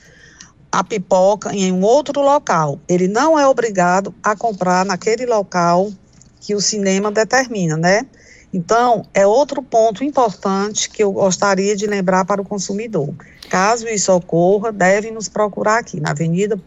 [0.69, 2.77] a pipoca em um outro local.
[2.89, 5.93] Ele não é obrigado a comprar naquele local
[6.41, 8.05] que o cinema determina, né?
[8.53, 13.15] Então, é outro ponto importante que eu gostaria de lembrar para o consumidor.
[13.49, 16.59] Caso isso ocorra, deve nos procurar aqui na Avenida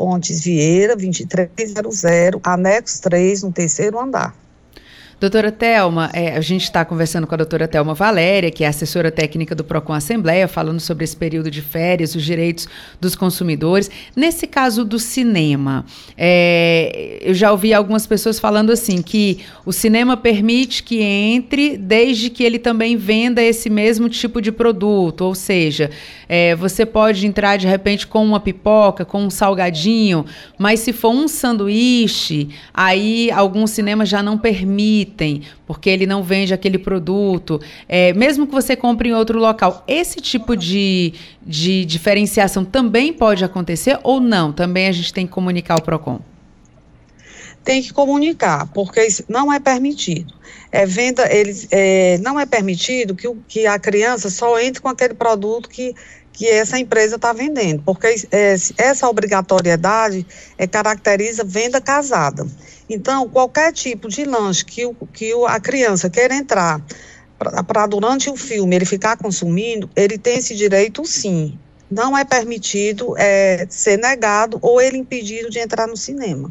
[0.00, 2.04] Pontes Vieira, 2300,
[2.42, 4.34] anexo 3, no terceiro andar.
[5.20, 9.10] Doutora Telma, é, a gente está conversando com a doutora Telma Valéria, que é assessora
[9.10, 12.66] técnica do PROCON Assembleia, falando sobre esse período de férias, os direitos
[12.98, 13.90] dos consumidores.
[14.16, 15.84] Nesse caso do cinema,
[16.16, 22.30] é, eu já ouvi algumas pessoas falando assim, que o cinema permite que entre desde
[22.30, 25.90] que ele também venda esse mesmo tipo de produto, ou seja,
[26.26, 30.24] é, você pode entrar de repente com uma pipoca, com um salgadinho,
[30.58, 36.22] mas se for um sanduíche, aí alguns cinemas já não permitem item, porque ele não
[36.22, 39.84] vende aquele produto, é, mesmo que você compre em outro local.
[39.86, 41.12] Esse tipo de,
[41.44, 44.52] de diferenciação também pode acontecer ou não?
[44.52, 46.20] Também a gente tem que comunicar ao PROCON?
[47.62, 50.32] Tem que comunicar, porque não é permitido.
[50.72, 54.88] É venda, eles, é, não é permitido que, o, que a criança só entre com
[54.88, 55.94] aquele produto que
[56.40, 58.14] que essa empresa está vendendo, porque
[58.78, 60.26] essa obrigatoriedade
[60.56, 62.46] é, caracteriza venda casada.
[62.88, 66.82] Então, qualquer tipo de lanche que, o, que a criança queira entrar
[67.66, 71.58] para durante o filme ele ficar consumindo, ele tem esse direito sim.
[71.90, 76.50] Não é permitido é, ser negado ou ele impedido de entrar no cinema.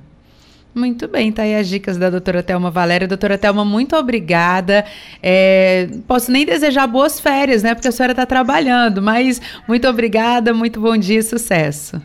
[0.80, 3.06] Muito bem, tá aí as dicas da doutora Thelma Valéria.
[3.06, 4.86] Doutora Thelma, muito obrigada.
[5.22, 7.76] É, posso nem desejar boas férias, né?
[7.76, 12.02] Porque a senhora está trabalhando, mas muito obrigada, muito bom dia e sucesso.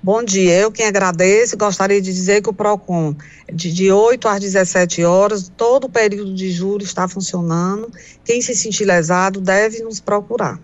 [0.00, 3.14] Bom dia, eu quem agradeço, gostaria de dizer que o PROCON,
[3.52, 7.90] de, de 8 às 17 horas, todo o período de julho está funcionando.
[8.24, 10.60] Quem se sentir lesado deve nos procurar.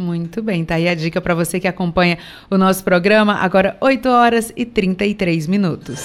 [0.00, 2.16] Muito bem, tá aí a dica para você que acompanha
[2.50, 6.00] o nosso programa, agora 8 horas e 33 minutos.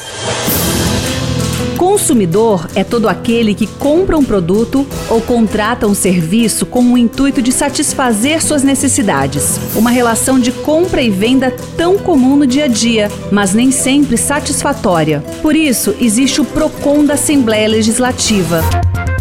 [1.78, 7.42] Consumidor é todo aquele que compra um produto ou contrata um serviço com o intuito
[7.42, 9.58] de satisfazer suas necessidades.
[9.74, 14.18] Uma relação de compra e venda tão comum no dia a dia, mas nem sempre
[14.18, 15.22] satisfatória.
[15.42, 18.60] Por isso, existe o PROCON da Assembleia Legislativa.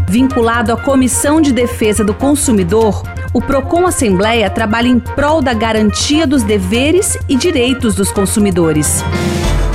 [0.09, 3.03] Vinculado à Comissão de Defesa do Consumidor,
[3.35, 9.03] o PROCON Assembleia trabalha em prol da garantia dos deveres e direitos dos consumidores.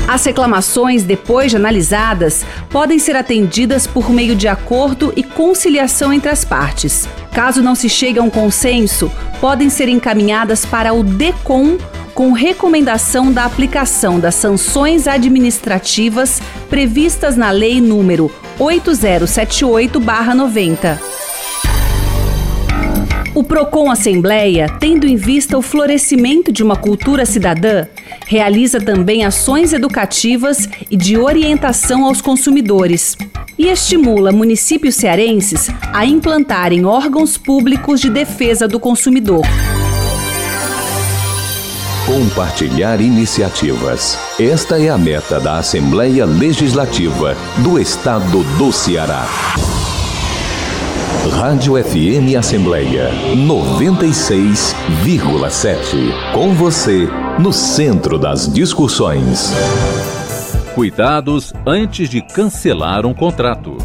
[0.08, 6.30] As reclamações, depois de analisadas, podem ser atendidas por meio de acordo e conciliação entre
[6.30, 7.08] as partes.
[7.34, 11.78] Caso não se chegue a um consenso, podem ser encaminhadas para o DECOM
[12.16, 21.19] com recomendação da aplicação das sanções administrativas previstas na Lei número 8078-90.
[23.40, 27.88] O Procon Assembleia, tendo em vista o florescimento de uma cultura cidadã,
[28.28, 33.16] realiza também ações educativas e de orientação aos consumidores
[33.58, 39.46] e estimula municípios cearenses a implantarem órgãos públicos de defesa do consumidor.
[42.06, 44.20] Compartilhar iniciativas.
[44.38, 49.26] Esta é a meta da Assembleia Legislativa do Estado do Ceará.
[51.28, 56.34] Rádio FM Assembleia 96,7.
[56.34, 59.52] Com você, no centro das discussões.
[60.74, 63.78] Cuidados antes de cancelar um contrato.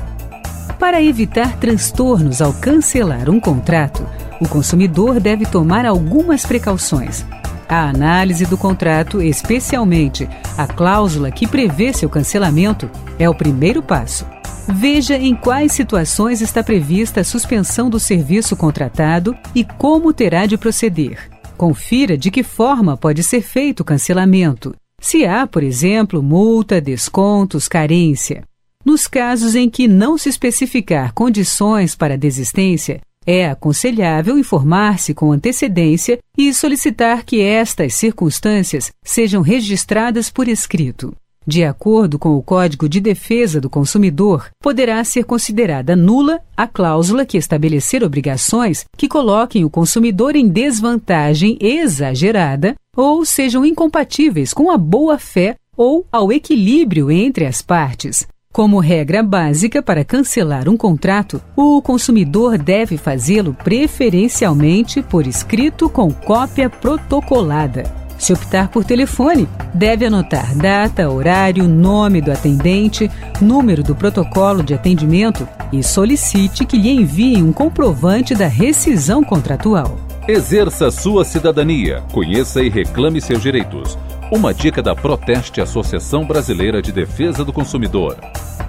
[0.79, 4.07] Para evitar transtornos ao cancelar um contrato,
[4.41, 7.27] o consumidor deve tomar algumas precauções.
[7.69, 14.25] A análise do contrato, especialmente a cláusula que prevê seu cancelamento, é o primeiro passo.
[14.67, 20.57] Veja em quais situações está prevista a suspensão do serviço contratado e como terá de
[20.57, 21.31] proceder.
[21.57, 24.75] Confira de que forma pode ser feito o cancelamento.
[24.99, 28.43] Se há, por exemplo, multa, descontos, carência.
[28.85, 36.19] Nos casos em que não se especificar condições para desistência, é aconselhável informar-se com antecedência
[36.37, 41.15] e solicitar que estas circunstâncias sejam registradas por escrito.
[41.47, 47.27] De acordo com o Código de Defesa do Consumidor, poderá ser considerada nula a cláusula
[47.27, 54.79] que estabelecer obrigações que coloquem o consumidor em desvantagem exagerada ou sejam incompatíveis com a
[54.79, 58.27] boa-fé ou ao equilíbrio entre as partes.
[58.51, 66.11] Como regra básica para cancelar um contrato, o consumidor deve fazê-lo preferencialmente por escrito com
[66.11, 68.04] cópia protocolada.
[68.19, 74.75] Se optar por telefone, deve anotar data, horário, nome do atendente, número do protocolo de
[74.75, 79.99] atendimento e solicite que lhe envie um comprovante da rescisão contratual.
[80.27, 83.99] Exerça sua cidadania, conheça e reclame seus direitos.
[84.33, 88.17] Uma dica da Proteste Associação Brasileira de Defesa do Consumidor.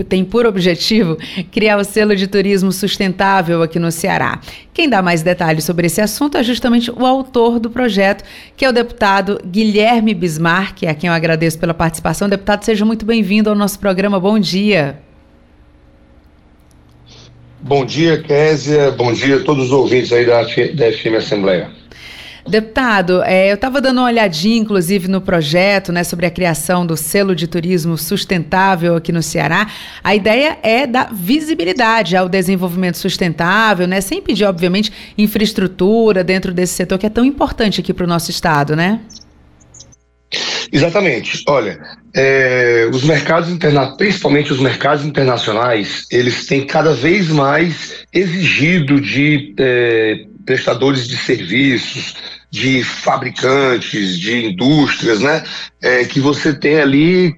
[0.08, 1.18] tem por objetivo
[1.52, 4.40] criar o selo de turismo sustentável aqui no Ceará.
[4.72, 8.24] Quem dá mais detalhes sobre esse assunto é justamente o autor do projeto,
[8.56, 12.26] que é o deputado Guilherme Bismarck, a quem eu agradeço pela participação.
[12.26, 14.18] Deputado, seja muito bem-vindo ao nosso programa.
[14.18, 14.98] Bom dia.
[17.62, 18.90] Bom dia, Késia.
[18.90, 21.70] Bom dia a todos os ouvintes aí da, da FM Assembleia.
[22.46, 26.96] Deputado, é, eu estava dando uma olhadinha, inclusive, no projeto né, sobre a criação do
[26.96, 29.70] selo de turismo sustentável aqui no Ceará.
[30.02, 36.74] A ideia é dar visibilidade ao desenvolvimento sustentável, né, sem pedir, obviamente, infraestrutura dentro desse
[36.74, 39.00] setor que é tão importante aqui para o nosso estado, né?
[40.72, 41.44] Exatamente.
[41.46, 41.78] Olha,
[42.14, 49.54] é, os mercados internacionais, principalmente os mercados internacionais, eles têm cada vez mais exigido de
[49.58, 52.14] é, prestadores de serviços,
[52.50, 55.42] de fabricantes, de indústrias, né?
[55.80, 57.34] É, que você tem ali,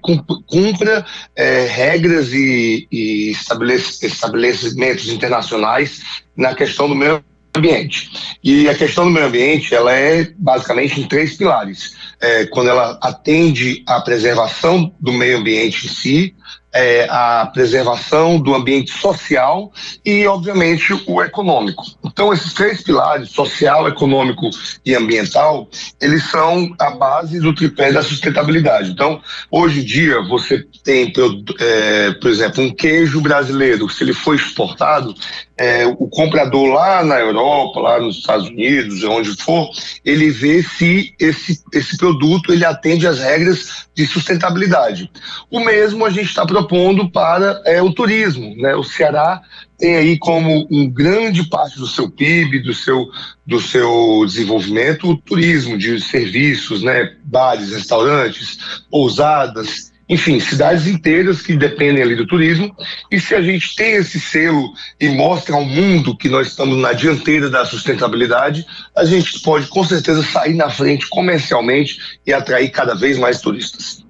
[0.46, 1.06] cumpra
[1.37, 6.00] é, regras e, e estabelecimentos internacionais
[6.37, 7.22] na questão do meio
[7.57, 8.11] ambiente.
[8.43, 11.95] E a questão do meio ambiente, ela é basicamente em três pilares.
[12.21, 16.35] É, quando ela atende à preservação do meio ambiente em si,
[16.74, 19.72] é, a preservação do ambiente social
[20.04, 21.84] e, obviamente, o econômico.
[22.04, 24.50] Então, esses três pilares, social, econômico
[24.84, 25.68] e ambiental,
[26.00, 28.90] eles são a base do tripé da sustentabilidade.
[28.90, 31.12] Então, hoje em dia, você tem,
[31.60, 35.14] é, por exemplo, um queijo brasileiro, se ele for exportado,
[35.56, 39.70] é, o comprador lá na Europa, lá nos Estados Unidos, onde for,
[40.04, 45.11] ele vê se esse, esse produto ele atende às regras de sustentabilidade.
[45.50, 48.57] O mesmo a gente está propondo para é, o turismo.
[48.57, 48.74] Né?
[48.74, 49.40] O Ceará
[49.78, 53.09] tem aí como um grande parte do seu PIB, do seu,
[53.46, 57.14] do seu desenvolvimento, o turismo de serviços, né?
[57.24, 58.59] bares, restaurantes,
[58.90, 62.75] pousadas, enfim, cidades inteiras que dependem ali do turismo.
[63.11, 66.93] E se a gente tem esse selo e mostra ao mundo que nós estamos na
[66.93, 72.95] dianteira da sustentabilidade, a gente pode com certeza sair na frente comercialmente e atrair cada
[72.95, 74.04] vez mais turistas.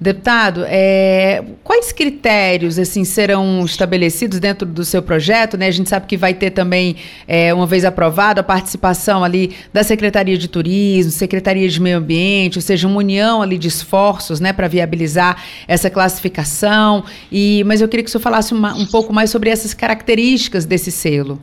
[0.00, 5.56] Deputado, é, quais critérios assim serão estabelecidos dentro do seu projeto?
[5.56, 5.68] Né?
[5.68, 6.96] A gente sabe que vai ter também,
[7.28, 12.58] é, uma vez aprovado, a participação ali da Secretaria de Turismo, Secretaria de Meio Ambiente,
[12.58, 17.04] ou seja, uma união ali de esforços né, para viabilizar essa classificação.
[17.30, 20.64] E, mas eu queria que o senhor falasse uma, um pouco mais sobre essas características
[20.64, 21.40] desse selo.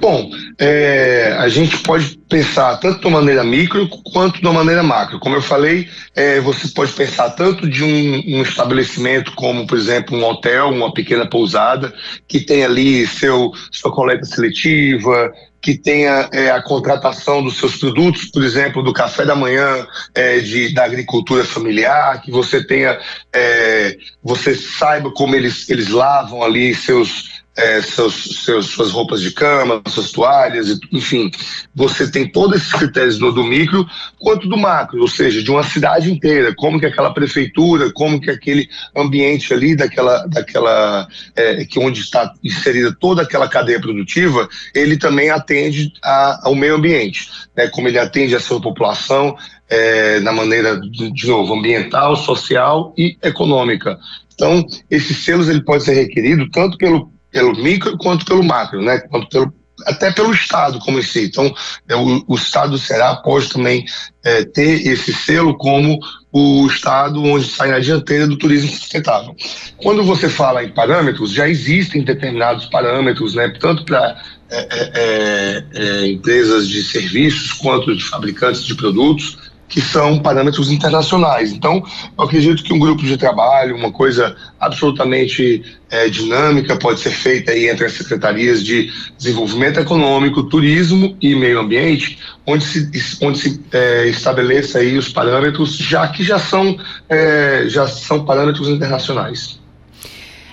[0.00, 4.82] Bom, é, a gente pode pensar tanto de uma maneira micro quanto de uma maneira
[4.82, 5.18] macro.
[5.18, 10.16] Como eu falei, é, você pode pensar tanto de um, um, estabelecimento como, por exemplo,
[10.16, 11.92] um hotel, uma pequena pousada,
[12.26, 18.26] que tem ali seu, sua coleta seletiva, que tenha é, a contratação dos seus produtos,
[18.26, 22.98] por exemplo, do café da manhã, é, de, da agricultura familiar, que você tenha,
[23.32, 29.32] é, você saiba como eles, eles lavam ali seus é, seus, seus, suas roupas de
[29.32, 31.28] cama, suas toalhas, enfim,
[31.74, 33.84] você tem todos esses critérios do, micro
[34.16, 38.30] quanto do macro, ou seja, de uma cidade inteira, como que aquela prefeitura, como que
[38.30, 44.96] aquele ambiente ali daquela, daquela é, que onde está inserida toda aquela cadeia produtiva, ele
[44.96, 49.36] também atende a, ao meio ambiente, né, como ele atende a sua população
[49.68, 53.98] é, na maneira, de, de novo, ambiental, social e econômica.
[54.32, 58.98] Então, esses selos ele pode ser requerido tanto pelo pelo micro quanto pelo macro, né?
[58.98, 59.52] Quanto pelo,
[59.86, 61.26] até pelo Estado como em si.
[61.26, 61.52] Então,
[61.88, 63.84] é, o, o Estado do Ceará pode também
[64.24, 65.98] é, ter esse selo como
[66.32, 69.34] o Estado onde sai na dianteira do turismo sustentável.
[69.78, 73.48] Quando você fala em parâmetros, já existem determinados parâmetros, né?
[73.60, 74.16] Tanto para
[74.50, 79.36] é, é, é, é, empresas de serviços quanto de fabricantes de produtos
[79.68, 81.52] que são parâmetros internacionais.
[81.52, 81.84] Então,
[82.16, 87.52] eu acredito que um grupo de trabalho, uma coisa absolutamente é, dinâmica, pode ser feita
[87.52, 93.60] aí entre as secretarias de desenvolvimento econômico, turismo e meio ambiente, onde se, onde se
[93.72, 99.57] é, estabeleça aí os parâmetros, já que já são, é, já são parâmetros internacionais.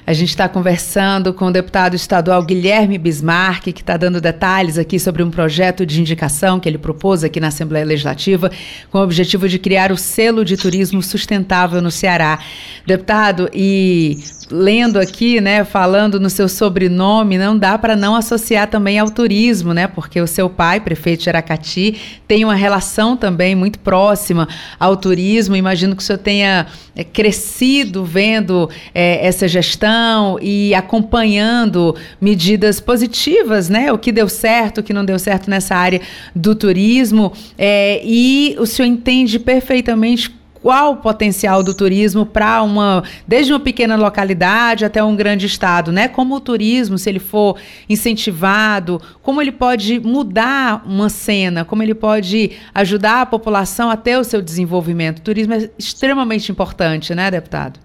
[0.08, 5.00] A gente está conversando com o deputado estadual Guilherme Bismarck, que está dando detalhes aqui
[5.00, 8.52] sobre um projeto de indicação que ele propôs aqui na Assembleia Legislativa,
[8.92, 12.38] com o objetivo de criar o selo de turismo sustentável no Ceará.
[12.86, 14.20] Deputado, e
[14.52, 19.74] lendo aqui, né, falando no seu sobrenome, não dá para não associar também ao turismo,
[19.74, 19.88] né?
[19.88, 24.48] Porque o seu pai, prefeito de Aracati, tem uma relação também muito próxima
[24.80, 25.56] ao turismo.
[25.56, 29.95] Imagino que o senhor tenha é, crescido vendo é, essa gestão
[30.42, 33.92] e acompanhando medidas positivas, né?
[33.92, 36.02] O que deu certo, o que não deu certo nessa área
[36.36, 37.32] do turismo.
[37.58, 40.34] É, e o senhor entende perfeitamente
[40.66, 45.92] qual o potencial do turismo para uma, desde uma pequena localidade até um grande estado,
[45.92, 46.08] né?
[46.08, 47.56] Como o turismo, se ele for
[47.88, 54.18] incentivado, como ele pode mudar uma cena, como ele pode ajudar a população a ter
[54.18, 55.20] o seu desenvolvimento.
[55.20, 57.80] O turismo é extremamente importante, né, deputado?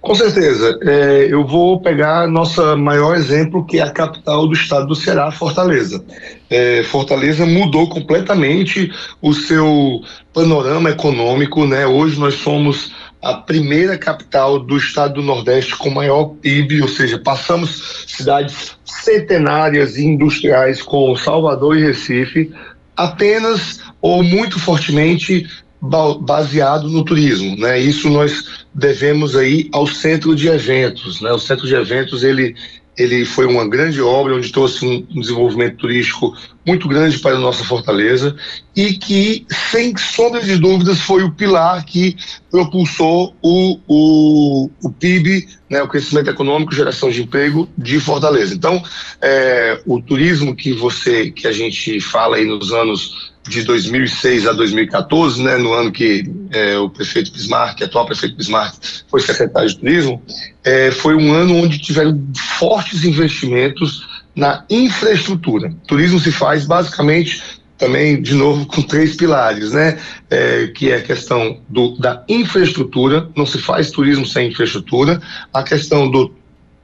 [0.00, 0.78] Com certeza.
[0.82, 5.30] É, eu vou pegar nossa maior exemplo, que é a capital do estado do Ceará,
[5.30, 6.04] Fortaleza.
[6.48, 10.00] É, Fortaleza mudou completamente o seu
[10.32, 11.86] panorama econômico, né?
[11.86, 12.92] Hoje nós somos
[13.22, 19.96] a primeira capital do estado do Nordeste com maior PIB, ou seja, passamos cidades centenárias
[19.96, 22.52] e industriais como Salvador e Recife,
[22.96, 25.46] apenas ou muito fortemente
[25.80, 27.78] baseado no turismo, né?
[27.78, 31.30] Isso nós devemos aí ao centro de eventos, né?
[31.32, 32.54] O centro de eventos ele
[32.96, 36.34] ele foi uma grande obra onde trouxe um, desenvolvimento turístico
[36.66, 38.34] muito grande para a nossa fortaleza
[38.74, 42.16] e que sem sombra de dúvidas foi o pilar que
[42.50, 45.82] propulsou o, o, o PIB, né?
[45.82, 48.54] O crescimento econômico, geração de emprego de Fortaleza.
[48.54, 48.82] Então,
[49.20, 54.52] é, o turismo que você que a gente fala aí nos anos de 2006 a
[54.52, 58.74] 2014, né, no ano que é, o prefeito Bismarck, atual prefeito Bismarck,
[59.08, 60.22] foi secretário de turismo,
[60.64, 62.20] é, foi um ano onde tiveram
[62.58, 65.72] fortes investimentos na infraestrutura.
[65.86, 67.42] Turismo se faz basicamente
[67.78, 69.98] também, de novo, com três pilares, né?
[70.30, 75.20] É, que é a questão do, da infraestrutura, não se faz turismo sem infraestrutura,
[75.52, 76.34] a questão do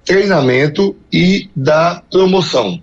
[0.04, 2.80] treinamento e da promoção.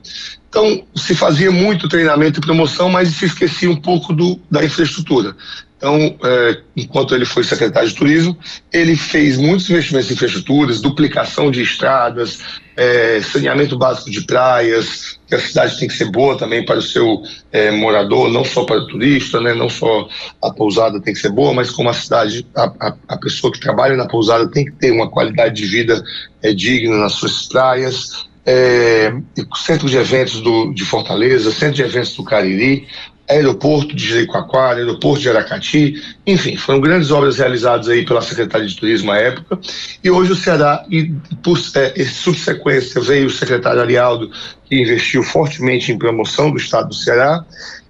[0.50, 5.36] Então, se fazia muito treinamento e promoção, mas se esquecia um pouco do, da infraestrutura.
[5.78, 8.38] Então, é, enquanto ele foi secretário de turismo,
[8.74, 12.40] ele fez muitos investimentos em infraestruturas, duplicação de estradas,
[12.76, 16.82] é, saneamento básico de praias, que a cidade tem que ser boa também para o
[16.82, 17.22] seu
[17.52, 20.10] é, morador, não só para o turista, né, não só
[20.44, 23.60] a pousada tem que ser boa, mas como a cidade, a, a, a pessoa que
[23.60, 26.04] trabalha na pousada tem que ter uma qualidade de vida
[26.42, 29.14] é, digna nas suas praias é,
[29.58, 32.88] centro de eventos do, de Fortaleza, centro de eventos do Cariri,
[33.30, 38.76] aeroporto de Jericoacoara, aeroporto de Aracati, enfim, foram grandes obras realizadas aí pela Secretaria de
[38.76, 39.60] Turismo à época,
[40.04, 41.14] e hoje o Ceará, e
[41.44, 44.32] por é, subsequência veio o secretário Arialdo,
[44.66, 47.46] que investiu fortemente em promoção do estado do Ceará,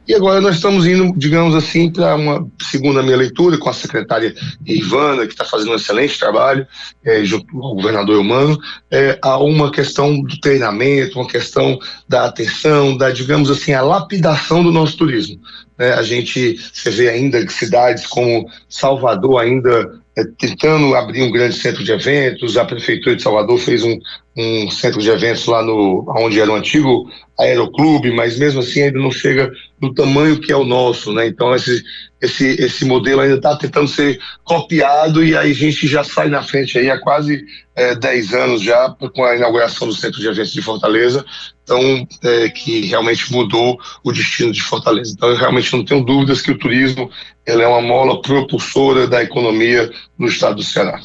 [0.10, 4.34] e agora nós estamos indo, digamos assim, para uma segunda minha leitura com a secretária
[4.66, 6.66] Ivana, que está fazendo um excelente trabalho,
[7.06, 12.98] é, junto ao governador Humano, é, a uma questão do treinamento, uma questão da atenção,
[12.98, 15.40] da, digamos assim, a lapidação do nosso turismo.
[15.78, 21.56] É, a gente, você vê ainda cidades como Salvador ainda é, tentando abrir um grande
[21.56, 23.98] centro de eventos, a Prefeitura de Salvador fez um,
[24.38, 29.00] um centro de eventos lá no onde era o antigo aeroclube, mas mesmo assim ainda
[29.00, 31.28] não chega do tamanho que é o nosso, né?
[31.28, 31.84] Então esse
[32.22, 36.44] esse esse modelo ainda está tentando ser copiado e aí a gente já sai na
[36.44, 40.52] frente aí há quase é, 10 anos já com a inauguração do centro de eventos
[40.52, 41.26] de Fortaleza,
[41.64, 45.14] então é, que realmente mudou o destino de Fortaleza.
[45.16, 47.10] Então eu realmente não tenho dúvidas que o turismo
[47.46, 51.00] é uma mola propulsora da economia no estado do Ceará.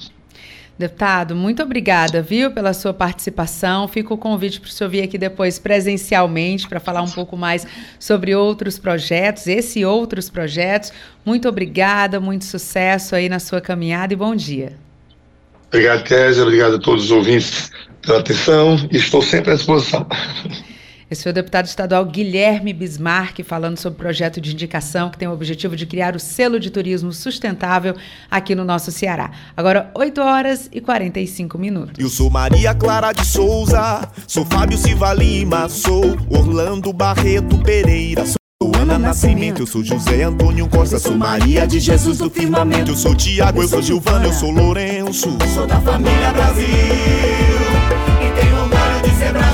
[0.76, 3.86] Deputado, muito obrigada, viu, pela sua participação.
[3.86, 7.64] Fica o convite para o senhor vir aqui depois presencialmente para falar um pouco mais
[7.98, 10.92] sobre outros projetos, esse e outros projetos.
[11.24, 14.72] Muito obrigada, muito sucesso aí na sua caminhada e bom dia.
[15.68, 16.42] Obrigado, Kézia.
[16.42, 17.70] Obrigado a todos os ouvintes
[18.02, 20.06] pela atenção estou sempre à disposição.
[21.14, 25.28] Esse foi o deputado estadual Guilherme Bismarck falando sobre o projeto de indicação que tem
[25.28, 27.94] o objetivo de criar o selo de turismo sustentável
[28.28, 29.30] aqui no nosso Ceará.
[29.56, 31.94] Agora, 8 horas e 45 minutos.
[32.00, 38.24] Eu sou Maria Clara de Souza, sou Fábio Silva Lima, sou Orlando Barreto Pereira.
[38.26, 42.90] Sou Ana Nascimento, eu sou José Antônio Costa, sou Maria de Jesus do Firmamento.
[42.90, 48.56] Eu sou Tiago, eu sou Gilvana, eu sou Lourenço, sou da família Brasil e tenho
[48.56, 49.53] orgulho de ser brasileiro.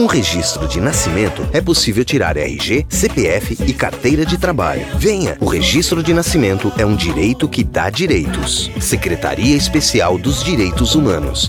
[0.00, 4.86] Com o registro de nascimento, é possível tirar RG, CPF e carteira de trabalho.
[4.96, 5.36] Venha!
[5.38, 8.70] O registro de nascimento é um direito que dá direitos.
[8.80, 11.46] Secretaria Especial dos Direitos Humanos.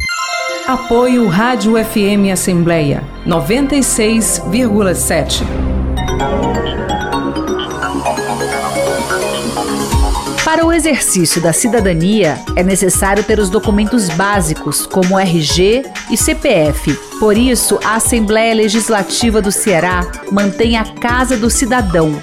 [0.68, 5.46] Apoio Rádio FM Assembleia 96,7.
[10.52, 16.94] Para o exercício da cidadania, é necessário ter os documentos básicos, como RG e CPF.
[17.22, 22.20] Por isso, a Assembleia Legislativa do Ceará mantém a Casa do Cidadão.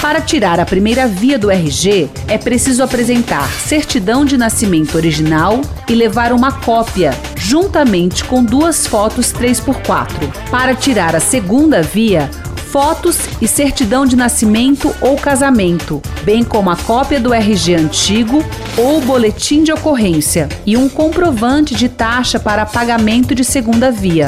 [0.00, 5.94] Para tirar a primeira via do RG, é preciso apresentar certidão de nascimento original e
[5.94, 10.48] levar uma cópia, juntamente com duas fotos 3x4.
[10.50, 12.30] Para tirar a segunda via,
[12.70, 18.44] fotos e certidão de nascimento ou casamento, bem como a cópia do RG antigo
[18.76, 24.26] ou boletim de ocorrência e um comprovante de taxa para pagamento de segunda via.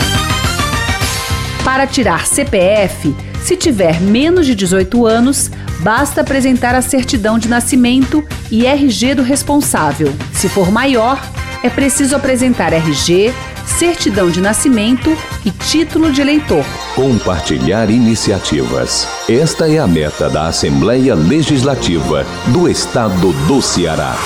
[1.65, 3.15] Para tirar CPF,
[3.45, 5.49] se tiver menos de 18 anos,
[5.81, 10.13] basta apresentar a certidão de nascimento e RG do responsável.
[10.33, 11.23] Se for maior,
[11.63, 13.33] é preciso apresentar RG,
[13.73, 15.11] certidão de nascimento
[15.45, 16.65] e título de eleitor.
[16.95, 19.09] Compartilhar iniciativas.
[19.29, 24.17] Esta é a meta da Assembleia Legislativa do Estado do Ceará.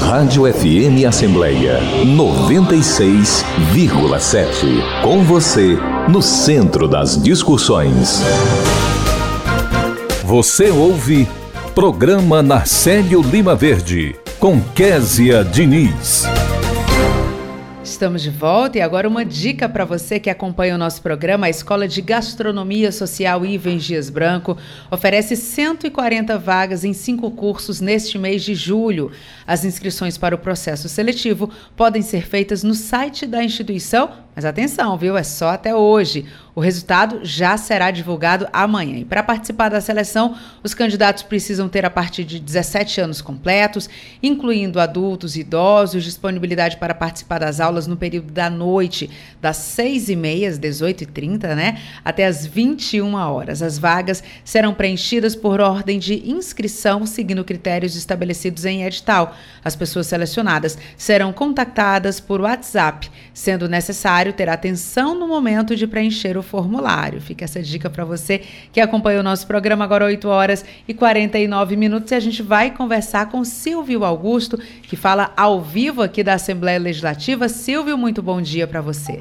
[0.00, 5.02] Rádio FM Assembleia 96,7.
[5.02, 5.78] Com você,
[6.08, 8.22] no centro das discussões.
[10.24, 11.28] Você ouve
[11.74, 16.26] Programa Narcélio Lima Verde, com Késia Diniz.
[18.02, 21.46] Estamos de volta e agora uma dica para você que acompanha o nosso programa.
[21.46, 24.58] A Escola de Gastronomia Social Ivens Dias Branco
[24.90, 29.12] oferece 140 vagas em cinco cursos neste mês de julho.
[29.46, 34.96] As inscrições para o processo seletivo podem ser feitas no site da instituição, mas atenção,
[34.96, 35.16] viu?
[35.16, 36.24] É só até hoje.
[36.54, 38.98] O resultado já será divulgado amanhã.
[38.98, 43.88] E para participar da seleção, os candidatos precisam ter a partir de 17 anos completos,
[44.22, 49.08] incluindo adultos e idosos, disponibilidade para participar das aulas no período da noite,
[49.40, 51.78] das 6h30 às 18h30, né?
[52.04, 53.62] Até às 21 horas.
[53.62, 59.34] As vagas serão preenchidas por ordem de inscrição, seguindo critérios estabelecidos em edital.
[59.64, 66.36] As pessoas selecionadas serão contactadas por WhatsApp, sendo necessário ter atenção no momento de preencher
[66.36, 67.18] o formulário.
[67.18, 71.74] Fica essa dica para você que acompanha o nosso programa agora 8 horas e 49
[71.76, 76.34] minutos e a gente vai conversar com Silvio Augusto, que fala ao vivo aqui da
[76.34, 77.48] Assembleia Legislativa.
[77.48, 79.20] Silvio, muito bom dia para você.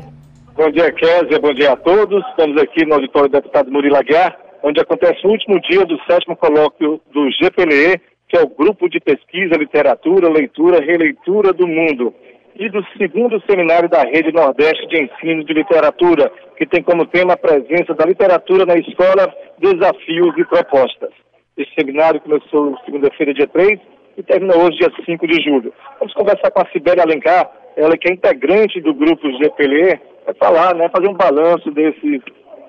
[0.57, 2.21] Bom dia, Kézia, bom dia a todos.
[2.31, 6.35] Estamos aqui no auditório do deputado Murilo Aguiar, onde acontece o último dia do sétimo
[6.35, 12.13] colóquio do GPLE, que é o Grupo de Pesquisa, Literatura, Leitura, Releitura do Mundo
[12.55, 17.33] e do segundo seminário da Rede Nordeste de Ensino de Literatura, que tem como tema
[17.33, 21.11] a presença da literatura na escola, desafios e propostas.
[21.57, 23.79] Esse seminário começou segunda-feira, dia 3,
[24.17, 25.73] e termina hoje, dia 5 de julho.
[25.99, 30.75] Vamos conversar com a Sibéria Alencar, ela que é integrante do grupo GPLE vai falar,
[30.75, 32.21] né, fazer um balanço desses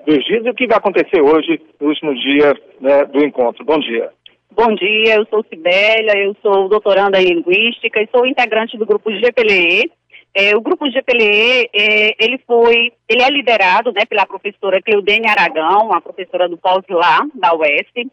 [0.05, 3.63] dois dias e o que vai acontecer hoje, no último dia né, do encontro.
[3.65, 4.09] Bom dia.
[4.55, 9.09] Bom dia, eu sou Sibélia, eu sou doutoranda em Linguística e sou integrante do grupo
[9.09, 9.91] GPLE.
[10.31, 15.91] É, o grupo GPLE, é, ele foi, ele é liderado, né, pela professora Cleudene Aragão,
[15.91, 18.11] a professora do pós-lá, da UES,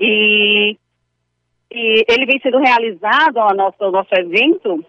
[0.00, 0.76] e,
[1.70, 4.84] e ele vem sendo realizado, o nosso, nosso evento,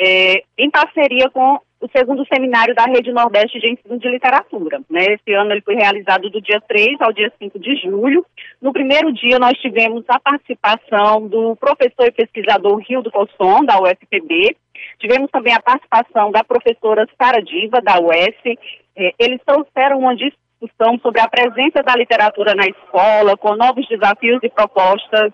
[0.00, 4.80] é, em parceria com o segundo seminário da Rede Nordeste de Ensino de Literatura.
[4.90, 5.04] Né?
[5.04, 8.26] Esse ano ele foi realizado do dia 3 ao dia 5 de julho.
[8.60, 13.80] No primeiro dia nós tivemos a participação do professor e pesquisador Rio do Cosson, da
[13.80, 14.56] UFPB.
[14.98, 18.58] Tivemos também a participação da professora Sara Diva, da UES.
[18.96, 24.40] É, eles trouxeram uma discussão sobre a presença da literatura na escola, com novos desafios
[24.42, 25.32] e propostas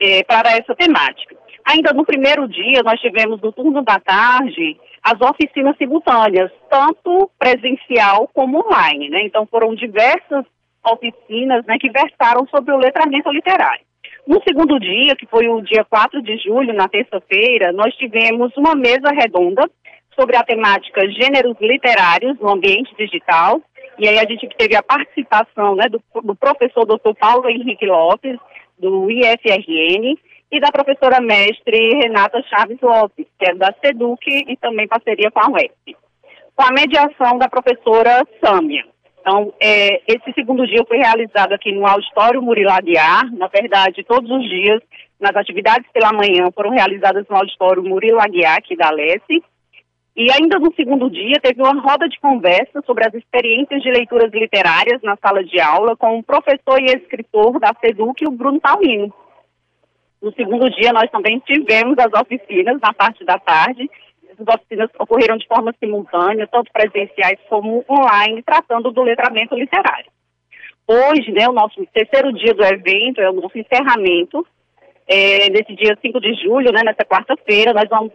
[0.00, 1.36] é, para essa temática.
[1.64, 8.26] Ainda no primeiro dia, nós tivemos no turno da tarde as oficinas simultâneas, tanto presencial
[8.32, 9.22] como online, né?
[9.24, 10.46] Então foram diversas
[10.82, 13.84] oficinas né, que versaram sobre o letramento literário.
[14.26, 18.74] No segundo dia, que foi o dia 4 de julho, na terça-feira, nós tivemos uma
[18.74, 19.68] mesa redonda
[20.18, 23.60] sobre a temática gêneros literários no ambiente digital.
[23.98, 27.14] E aí a gente teve a participação né, do, do professor Dr.
[27.18, 28.38] Paulo Henrique Lopes,
[28.78, 30.16] do IFRN,
[30.54, 35.40] e da professora mestre Renata Chaves Lopes, que é da SEDUC e também parceria com
[35.40, 35.96] a UEP,
[36.54, 38.84] com a mediação da professora Sâmia.
[39.20, 43.24] Então, é, esse segundo dia foi realizado aqui no auditório Murilo Aguiar.
[43.32, 44.80] Na verdade, todos os dias,
[45.18, 49.42] nas atividades pela manhã, foram realizadas no auditório Murilo Aguiar, aqui da Lesse.
[50.14, 54.30] E ainda no segundo dia, teve uma roda de conversa sobre as experiências de leituras
[54.32, 59.12] literárias na sala de aula com o professor e escritor da SEDUC, o Bruno Paulino.
[60.24, 63.90] No segundo dia, nós também tivemos as oficinas na parte da tarde.
[64.26, 70.10] Essas oficinas ocorreram de forma simultânea, tanto presenciais como online, tratando do letramento literário.
[70.88, 74.46] Hoje, né, o nosso terceiro dia do evento, é o nosso encerramento,
[75.06, 78.10] é, nesse dia 5 de julho, né, nessa quarta-feira, nós vamos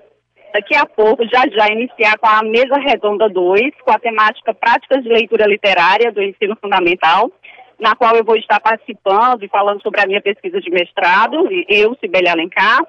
[0.52, 5.04] daqui a pouco já já iniciar com a mesa redonda 2, com a temática Práticas
[5.04, 7.32] de Leitura Literária do Ensino Fundamental
[7.80, 11.96] na qual eu vou estar participando e falando sobre a minha pesquisa de mestrado, eu,
[11.96, 12.80] Sibeli Alencar.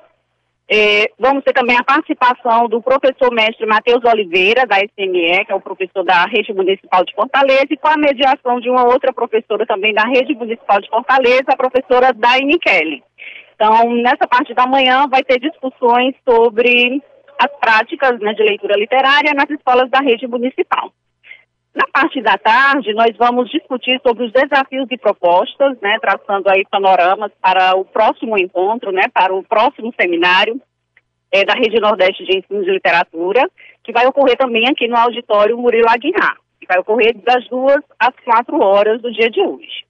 [0.73, 5.55] É, vamos ter também a participação do professor mestre Matheus Oliveira, da SME, que é
[5.55, 9.67] o professor da Rede Municipal de Fortaleza, e com a mediação de uma outra professora
[9.67, 13.03] também da Rede Municipal de Fortaleza, a professora Daine Kelly.
[13.55, 17.03] Então, nessa parte da manhã, vai ter discussões sobre
[17.41, 20.93] as práticas né, de leitura literária nas escolas da rede municipal.
[21.75, 26.65] Na parte da tarde, nós vamos discutir sobre os desafios e propostas, né, traçando aí
[26.69, 30.61] panoramas para o próximo encontro, né, para o próximo seminário
[31.31, 33.49] é, da Rede Nordeste de Ensino de Literatura,
[33.85, 38.15] que vai ocorrer também aqui no auditório Murilo Aguiar, que vai ocorrer das duas às
[38.25, 39.85] quatro horas do dia de hoje.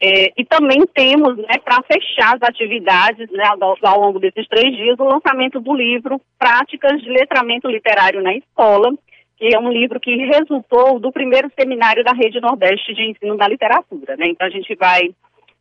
[0.00, 4.76] É, e também temos, né, para fechar as atividades né, ao, ao longo desses três
[4.76, 8.92] dias, o lançamento do livro Práticas de Letramento Literário na Escola,
[9.38, 13.46] que é um livro que resultou do primeiro seminário da Rede Nordeste de Ensino da
[13.46, 14.16] Literatura.
[14.16, 14.26] Né?
[14.28, 15.10] Então, a gente vai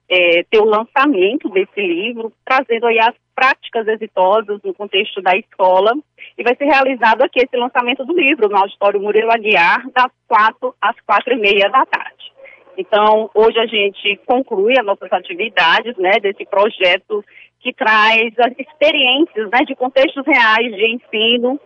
[0.10, 5.94] é, ter o lançamento desse livro, trazendo aí as práticas exitosas no contexto da escola,
[6.36, 10.74] e vai ser realizado aqui esse lançamento do livro no Auditório Murilo Aguiar, das quatro
[10.82, 12.32] às quatro e meia da tarde.
[12.76, 17.24] Então, hoje a gente conclui as nossas atividades, né, desse projeto
[17.60, 21.60] que traz as experiências, né, de contextos reais de ensino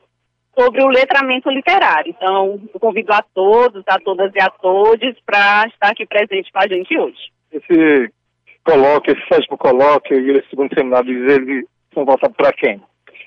[0.58, 2.14] sobre o letramento literário.
[2.16, 6.68] Então, convido a todos, a todas e a todos para estar aqui presente com a
[6.68, 7.32] gente hoje.
[7.52, 8.12] Esse
[8.64, 12.82] colóquio, esse sétimo colóquio e esse segundo seminário, eles são voltados para quem?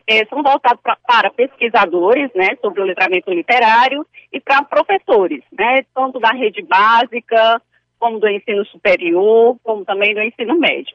[0.07, 5.83] É, são voltados pra, para pesquisadores, né, sobre o letramento literário e para professores, né,
[5.95, 7.61] tanto da rede básica,
[7.99, 10.95] como do ensino superior, como também do ensino médio.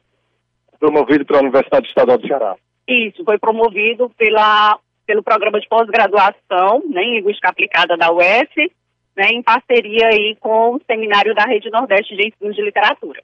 [0.78, 2.56] Promovido pela Universidade Estadual do Ceará.
[2.86, 4.78] Isso, foi promovido pela
[5.10, 8.72] pelo programa de pós-graduação né, em Linguística Aplicada da UF,
[9.16, 13.20] né, em parceria aí com o Seminário da Rede Nordeste de Ensino de Literatura.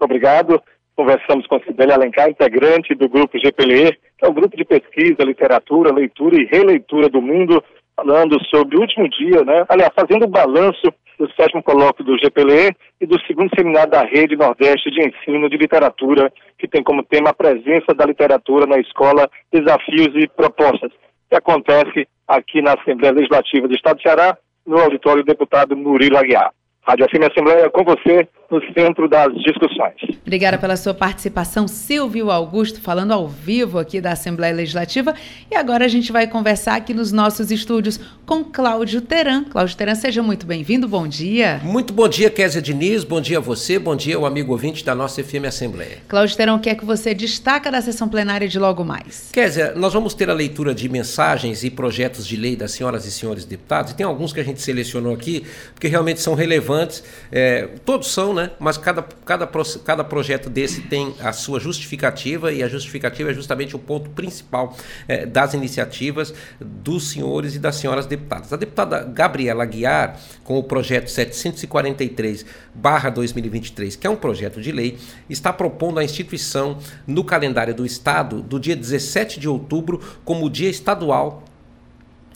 [0.00, 0.60] Obrigado.
[0.96, 5.94] Conversamos com Sibeli Alencar, integrante do grupo GPLE, que é o grupo de pesquisa, literatura,
[5.94, 7.62] leitura e releitura do mundo,
[7.94, 9.64] falando sobre o último dia, né?
[9.68, 14.34] Aliás, fazendo o balanço do sétimo colóquio do GPLE e do segundo seminário da Rede
[14.34, 19.30] Nordeste de Ensino de Literatura, que tem como tema a presença da literatura na escola,
[19.52, 20.90] desafios e propostas
[21.32, 26.18] que acontece aqui na Assembleia Legislativa do Estado do Ceará, no auditório do deputado Murilo
[26.18, 26.52] Aguiar.
[26.84, 29.94] Rádio FM Assembleia com você no centro das discussões.
[30.20, 35.14] Obrigada pela sua participação, Silvio Augusto, falando ao vivo aqui da Assembleia Legislativa.
[35.50, 39.44] E agora a gente vai conversar aqui nos nossos estúdios com Cláudio Teran.
[39.44, 41.60] Cláudio Teran, seja muito bem-vindo, bom dia.
[41.62, 44.94] Muito bom dia, Kézia Diniz, bom dia a você, bom dia ao amigo ouvinte da
[44.94, 45.98] nossa FM Assembleia.
[46.08, 49.30] Cláudio Teran, o que é que você destaca da sessão plenária de logo mais?
[49.32, 53.12] Kézia, nós vamos ter a leitura de mensagens e projetos de lei das senhoras e
[53.12, 57.04] senhores deputados, e tem alguns que a gente selecionou aqui, porque realmente são relevantes relevantes.
[57.30, 58.50] É, todos são, né?
[58.58, 59.48] Mas cada, cada,
[59.84, 64.76] cada projeto desse tem a sua justificativa e a justificativa é justamente o ponto principal
[65.06, 68.52] é, das iniciativas dos senhores e das senhoras deputadas.
[68.52, 74.98] A deputada Gabriela Guiar, com o projeto 743-2023, que é um projeto de lei,
[75.28, 80.68] está propondo a instituição no calendário do Estado do dia 17 de outubro como Dia
[80.68, 81.44] Estadual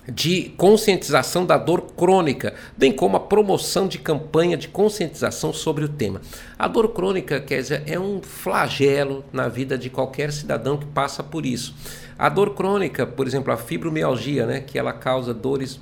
[0.09, 5.89] de conscientização da dor crônica, bem como a promoção de campanha de conscientização sobre o
[5.89, 6.21] tema.
[6.59, 11.45] A dor crônica, dizer, é um flagelo na vida de qualquer cidadão que passa por
[11.45, 11.75] isso.
[12.19, 15.81] A dor crônica, por exemplo, a fibromialgia, né, que ela causa dores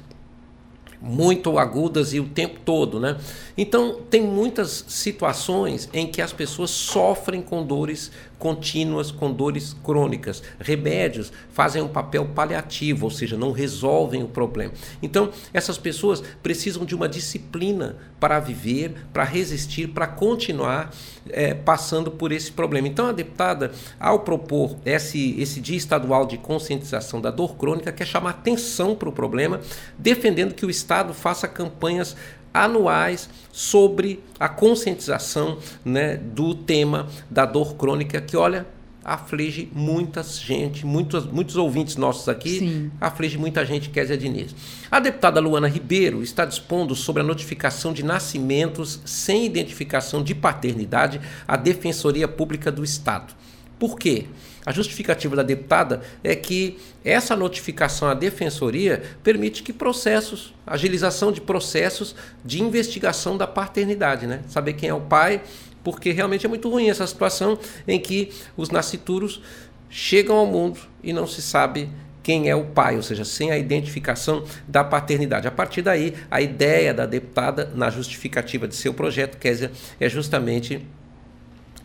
[1.05, 3.19] muito agudas e o tempo todo, né?
[3.59, 8.11] Então, tem muitas situações em que as pessoas sofrem com dores
[8.45, 10.43] contínuas, com dores crônicas.
[10.61, 14.75] Remédios fazem um papel paliativo, ou seja, não resolvem o problema.
[15.03, 20.93] Então, essas pessoas precisam de uma disciplina para viver, para resistir, para continuar
[21.31, 22.87] é, passando por esse problema.
[22.87, 28.07] Então, a deputada, ao propor esse, esse Dia Estadual de Conscientização da Dor Crônica, quer
[28.07, 29.59] chamar atenção para o problema,
[29.99, 32.15] defendendo que o Estado faça campanhas
[32.55, 38.65] anuais sobre a conscientização né, do tema da dor crônica, que olha,
[39.05, 42.91] aflige muita gente, muitos, muitos ouvintes nossos aqui, Sim.
[42.99, 44.55] aflige muita gente, Kézia Diniz.
[44.91, 51.21] A deputada Luana Ribeiro está dispondo sobre a notificação de nascimentos sem identificação de paternidade
[51.47, 53.35] à Defensoria Pública do Estado.
[53.79, 54.27] Por quê?
[54.67, 61.41] A justificativa da deputada é que essa notificação à defensoria permite que processos, agilização de
[61.41, 64.43] processos de investigação da paternidade, né?
[64.49, 65.43] Saber quem é o pai,
[65.83, 69.43] porque realmente é muito ruim essa situação em que os nascituros
[69.91, 71.91] chegam ao mundo e não se sabe
[72.23, 75.47] quem é o pai, ou seja, sem a identificação da paternidade.
[75.47, 80.85] A partir daí, a ideia da deputada na justificativa de seu projeto, Késia, é justamente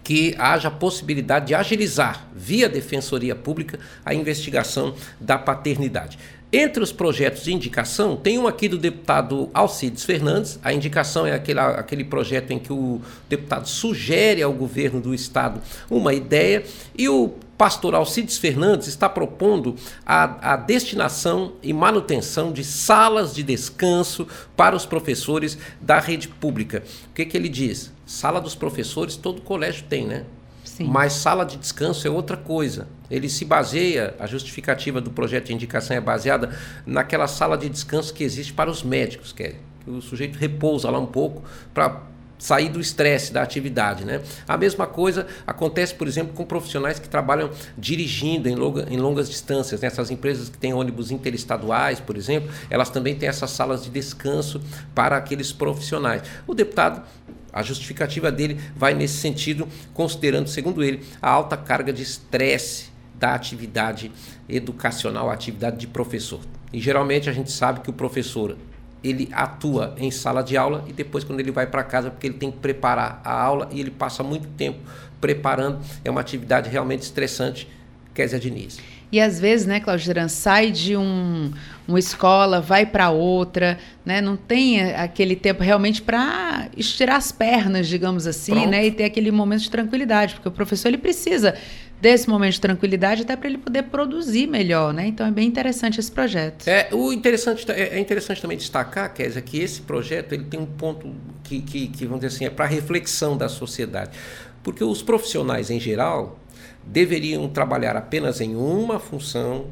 [0.10, 6.18] que haja possibilidade de agilizar, via Defensoria Pública, a investigação da paternidade.
[6.52, 10.60] Entre os projetos de indicação, tem um aqui do deputado Alcides Fernandes.
[10.64, 15.62] A indicação é aquele, aquele projeto em que o deputado sugere ao governo do estado
[15.92, 16.64] uma ideia
[16.98, 23.44] e o pastor Alcides Fernandes está propondo a, a, destinação e manutenção de salas de
[23.44, 26.82] descanso para os professores da rede pública.
[27.12, 27.92] O que, que ele diz?
[28.08, 30.26] Sala dos professores, todo colégio tem, né?
[30.80, 30.86] Sim.
[30.86, 32.88] Mas sala de descanso é outra coisa.
[33.12, 38.14] Ele se baseia, a justificativa do projeto de indicação é baseada naquela sala de descanso
[38.14, 42.04] que existe para os médicos, que, é, que o sujeito repousa lá um pouco para
[42.38, 44.22] sair do estresse da atividade, né?
[44.48, 49.30] A mesma coisa acontece, por exemplo, com profissionais que trabalham dirigindo em, longa, em longas
[49.30, 49.82] distâncias.
[49.82, 49.88] Né?
[49.88, 54.62] Essas empresas que têm ônibus interestaduais, por exemplo, elas também têm essas salas de descanso
[54.96, 56.22] para aqueles profissionais.
[56.48, 57.04] O deputado
[57.52, 63.34] a justificativa dele vai nesse sentido, considerando, segundo ele, a alta carga de estresse da
[63.34, 64.12] atividade
[64.48, 66.40] educacional, a atividade de professor.
[66.72, 68.56] E geralmente a gente sabe que o professor
[69.04, 72.38] ele atua em sala de aula e depois quando ele vai para casa porque ele
[72.38, 74.80] tem que preparar a aula e ele passa muito tempo
[75.22, 77.68] preparando, é uma atividade realmente estressante,
[78.14, 78.80] Kézia Diniz.
[79.12, 81.52] E às vezes, né, Cláudio Geran, sai de um,
[81.90, 84.22] uma escola, vai para outra, né?
[84.22, 88.70] Não tem aquele tempo realmente para estirar as pernas, digamos assim, Pronto.
[88.70, 88.86] né?
[88.86, 91.56] E ter aquele momento de tranquilidade, porque o professor ele precisa
[92.00, 95.08] desse momento de tranquilidade até para ele poder produzir melhor, né?
[95.08, 96.68] Então é bem interessante esse projeto.
[96.68, 100.68] É, o interessante é, é interessante também destacar, Kézia, que esse projeto ele tem um
[100.68, 101.12] ponto
[101.44, 104.12] que, que, que vamos dizer assim, é para reflexão da sociedade.
[104.62, 106.40] Porque os profissionais em geral,
[106.86, 109.68] deveriam trabalhar apenas em uma função,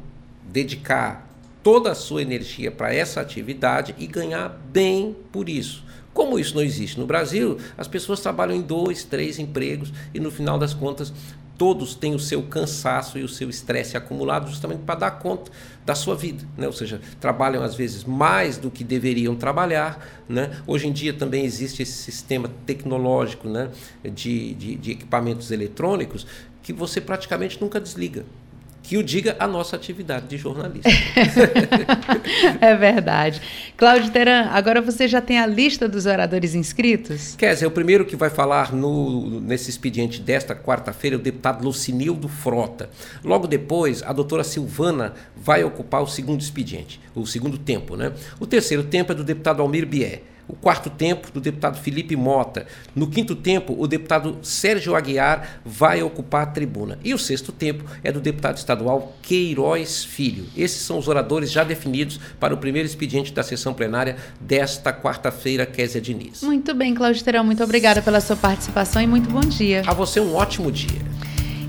[0.50, 1.27] dedicar
[1.68, 5.84] toda a sua energia para essa atividade e ganhar bem por isso.
[6.14, 10.30] Como isso não existe no Brasil, as pessoas trabalham em dois, três empregos e no
[10.30, 11.12] final das contas
[11.58, 15.50] todos têm o seu cansaço e o seu estresse acumulado justamente para dar conta
[15.84, 16.66] da sua vida, né?
[16.66, 20.22] ou seja, trabalham às vezes mais do que deveriam trabalhar.
[20.26, 20.50] Né?
[20.66, 23.68] Hoje em dia também existe esse sistema tecnológico né?
[24.02, 26.26] de, de, de equipamentos eletrônicos
[26.62, 28.24] que você praticamente nunca desliga
[28.88, 30.88] que o diga a nossa atividade de jornalista.
[32.58, 33.38] é verdade.
[33.76, 37.36] Cláudio Teran, agora você já tem a lista dos oradores inscritos?
[37.36, 42.28] Quer o primeiro que vai falar no, nesse expediente desta quarta-feira é o deputado Lucinildo
[42.28, 42.88] Frota.
[43.22, 47.94] Logo depois, a doutora Silvana vai ocupar o segundo expediente, o segundo tempo.
[47.94, 48.14] Né?
[48.40, 50.22] O terceiro tempo é do deputado Almir Bier.
[50.48, 52.66] O quarto tempo, do deputado Felipe Mota.
[52.94, 56.98] No quinto tempo, o deputado Sérgio Aguiar vai ocupar a tribuna.
[57.04, 60.46] E o sexto tempo é do deputado estadual Queiroz Filho.
[60.56, 65.66] Esses são os oradores já definidos para o primeiro expediente da sessão plenária desta quarta-feira,
[65.66, 66.42] Késia Diniz.
[66.42, 67.44] Muito bem, Cláudio Terão.
[67.44, 69.82] Muito obrigada pela sua participação e muito bom dia.
[69.86, 71.02] A você um ótimo dia.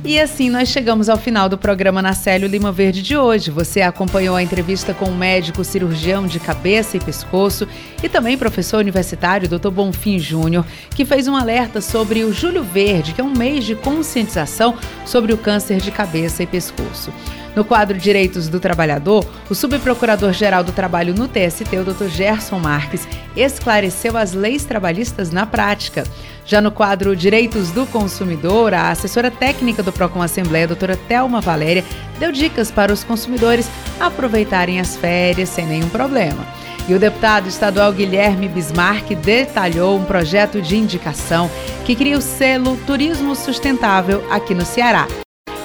[0.03, 3.51] E assim nós chegamos ao final do programa na Célio Lima Verde de hoje.
[3.51, 7.67] Você acompanhou a entrevista com o médico cirurgião de cabeça e pescoço
[8.01, 9.69] e também professor universitário Dr.
[9.69, 13.75] Bonfim Júnior, que fez um alerta sobre o Julho Verde, que é um mês de
[13.75, 14.75] conscientização
[15.05, 17.11] sobre o câncer de cabeça e pescoço.
[17.59, 22.07] No quadro Direitos do Trabalhador, o subprocurador-geral do Trabalho no TST, o Dr.
[22.07, 23.05] Gerson Marques,
[23.35, 26.05] esclareceu as leis trabalhistas na prática.
[26.45, 31.83] Já no quadro Direitos do Consumidor, a assessora técnica do Procon Assembleia, doutora Thelma Valéria,
[32.17, 36.47] deu dicas para os consumidores aproveitarem as férias sem nenhum problema.
[36.87, 41.51] E o deputado estadual Guilherme Bismarck detalhou um projeto de indicação
[41.83, 45.05] que cria o selo Turismo Sustentável aqui no Ceará.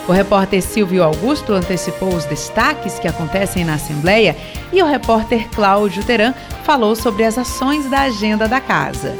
[0.06, 4.36] O repórter Silvio Augusto antecipou os destaques que acontecem na Assembleia
[4.70, 9.14] e o repórter Cláudio Teran falou sobre as ações da agenda da casa.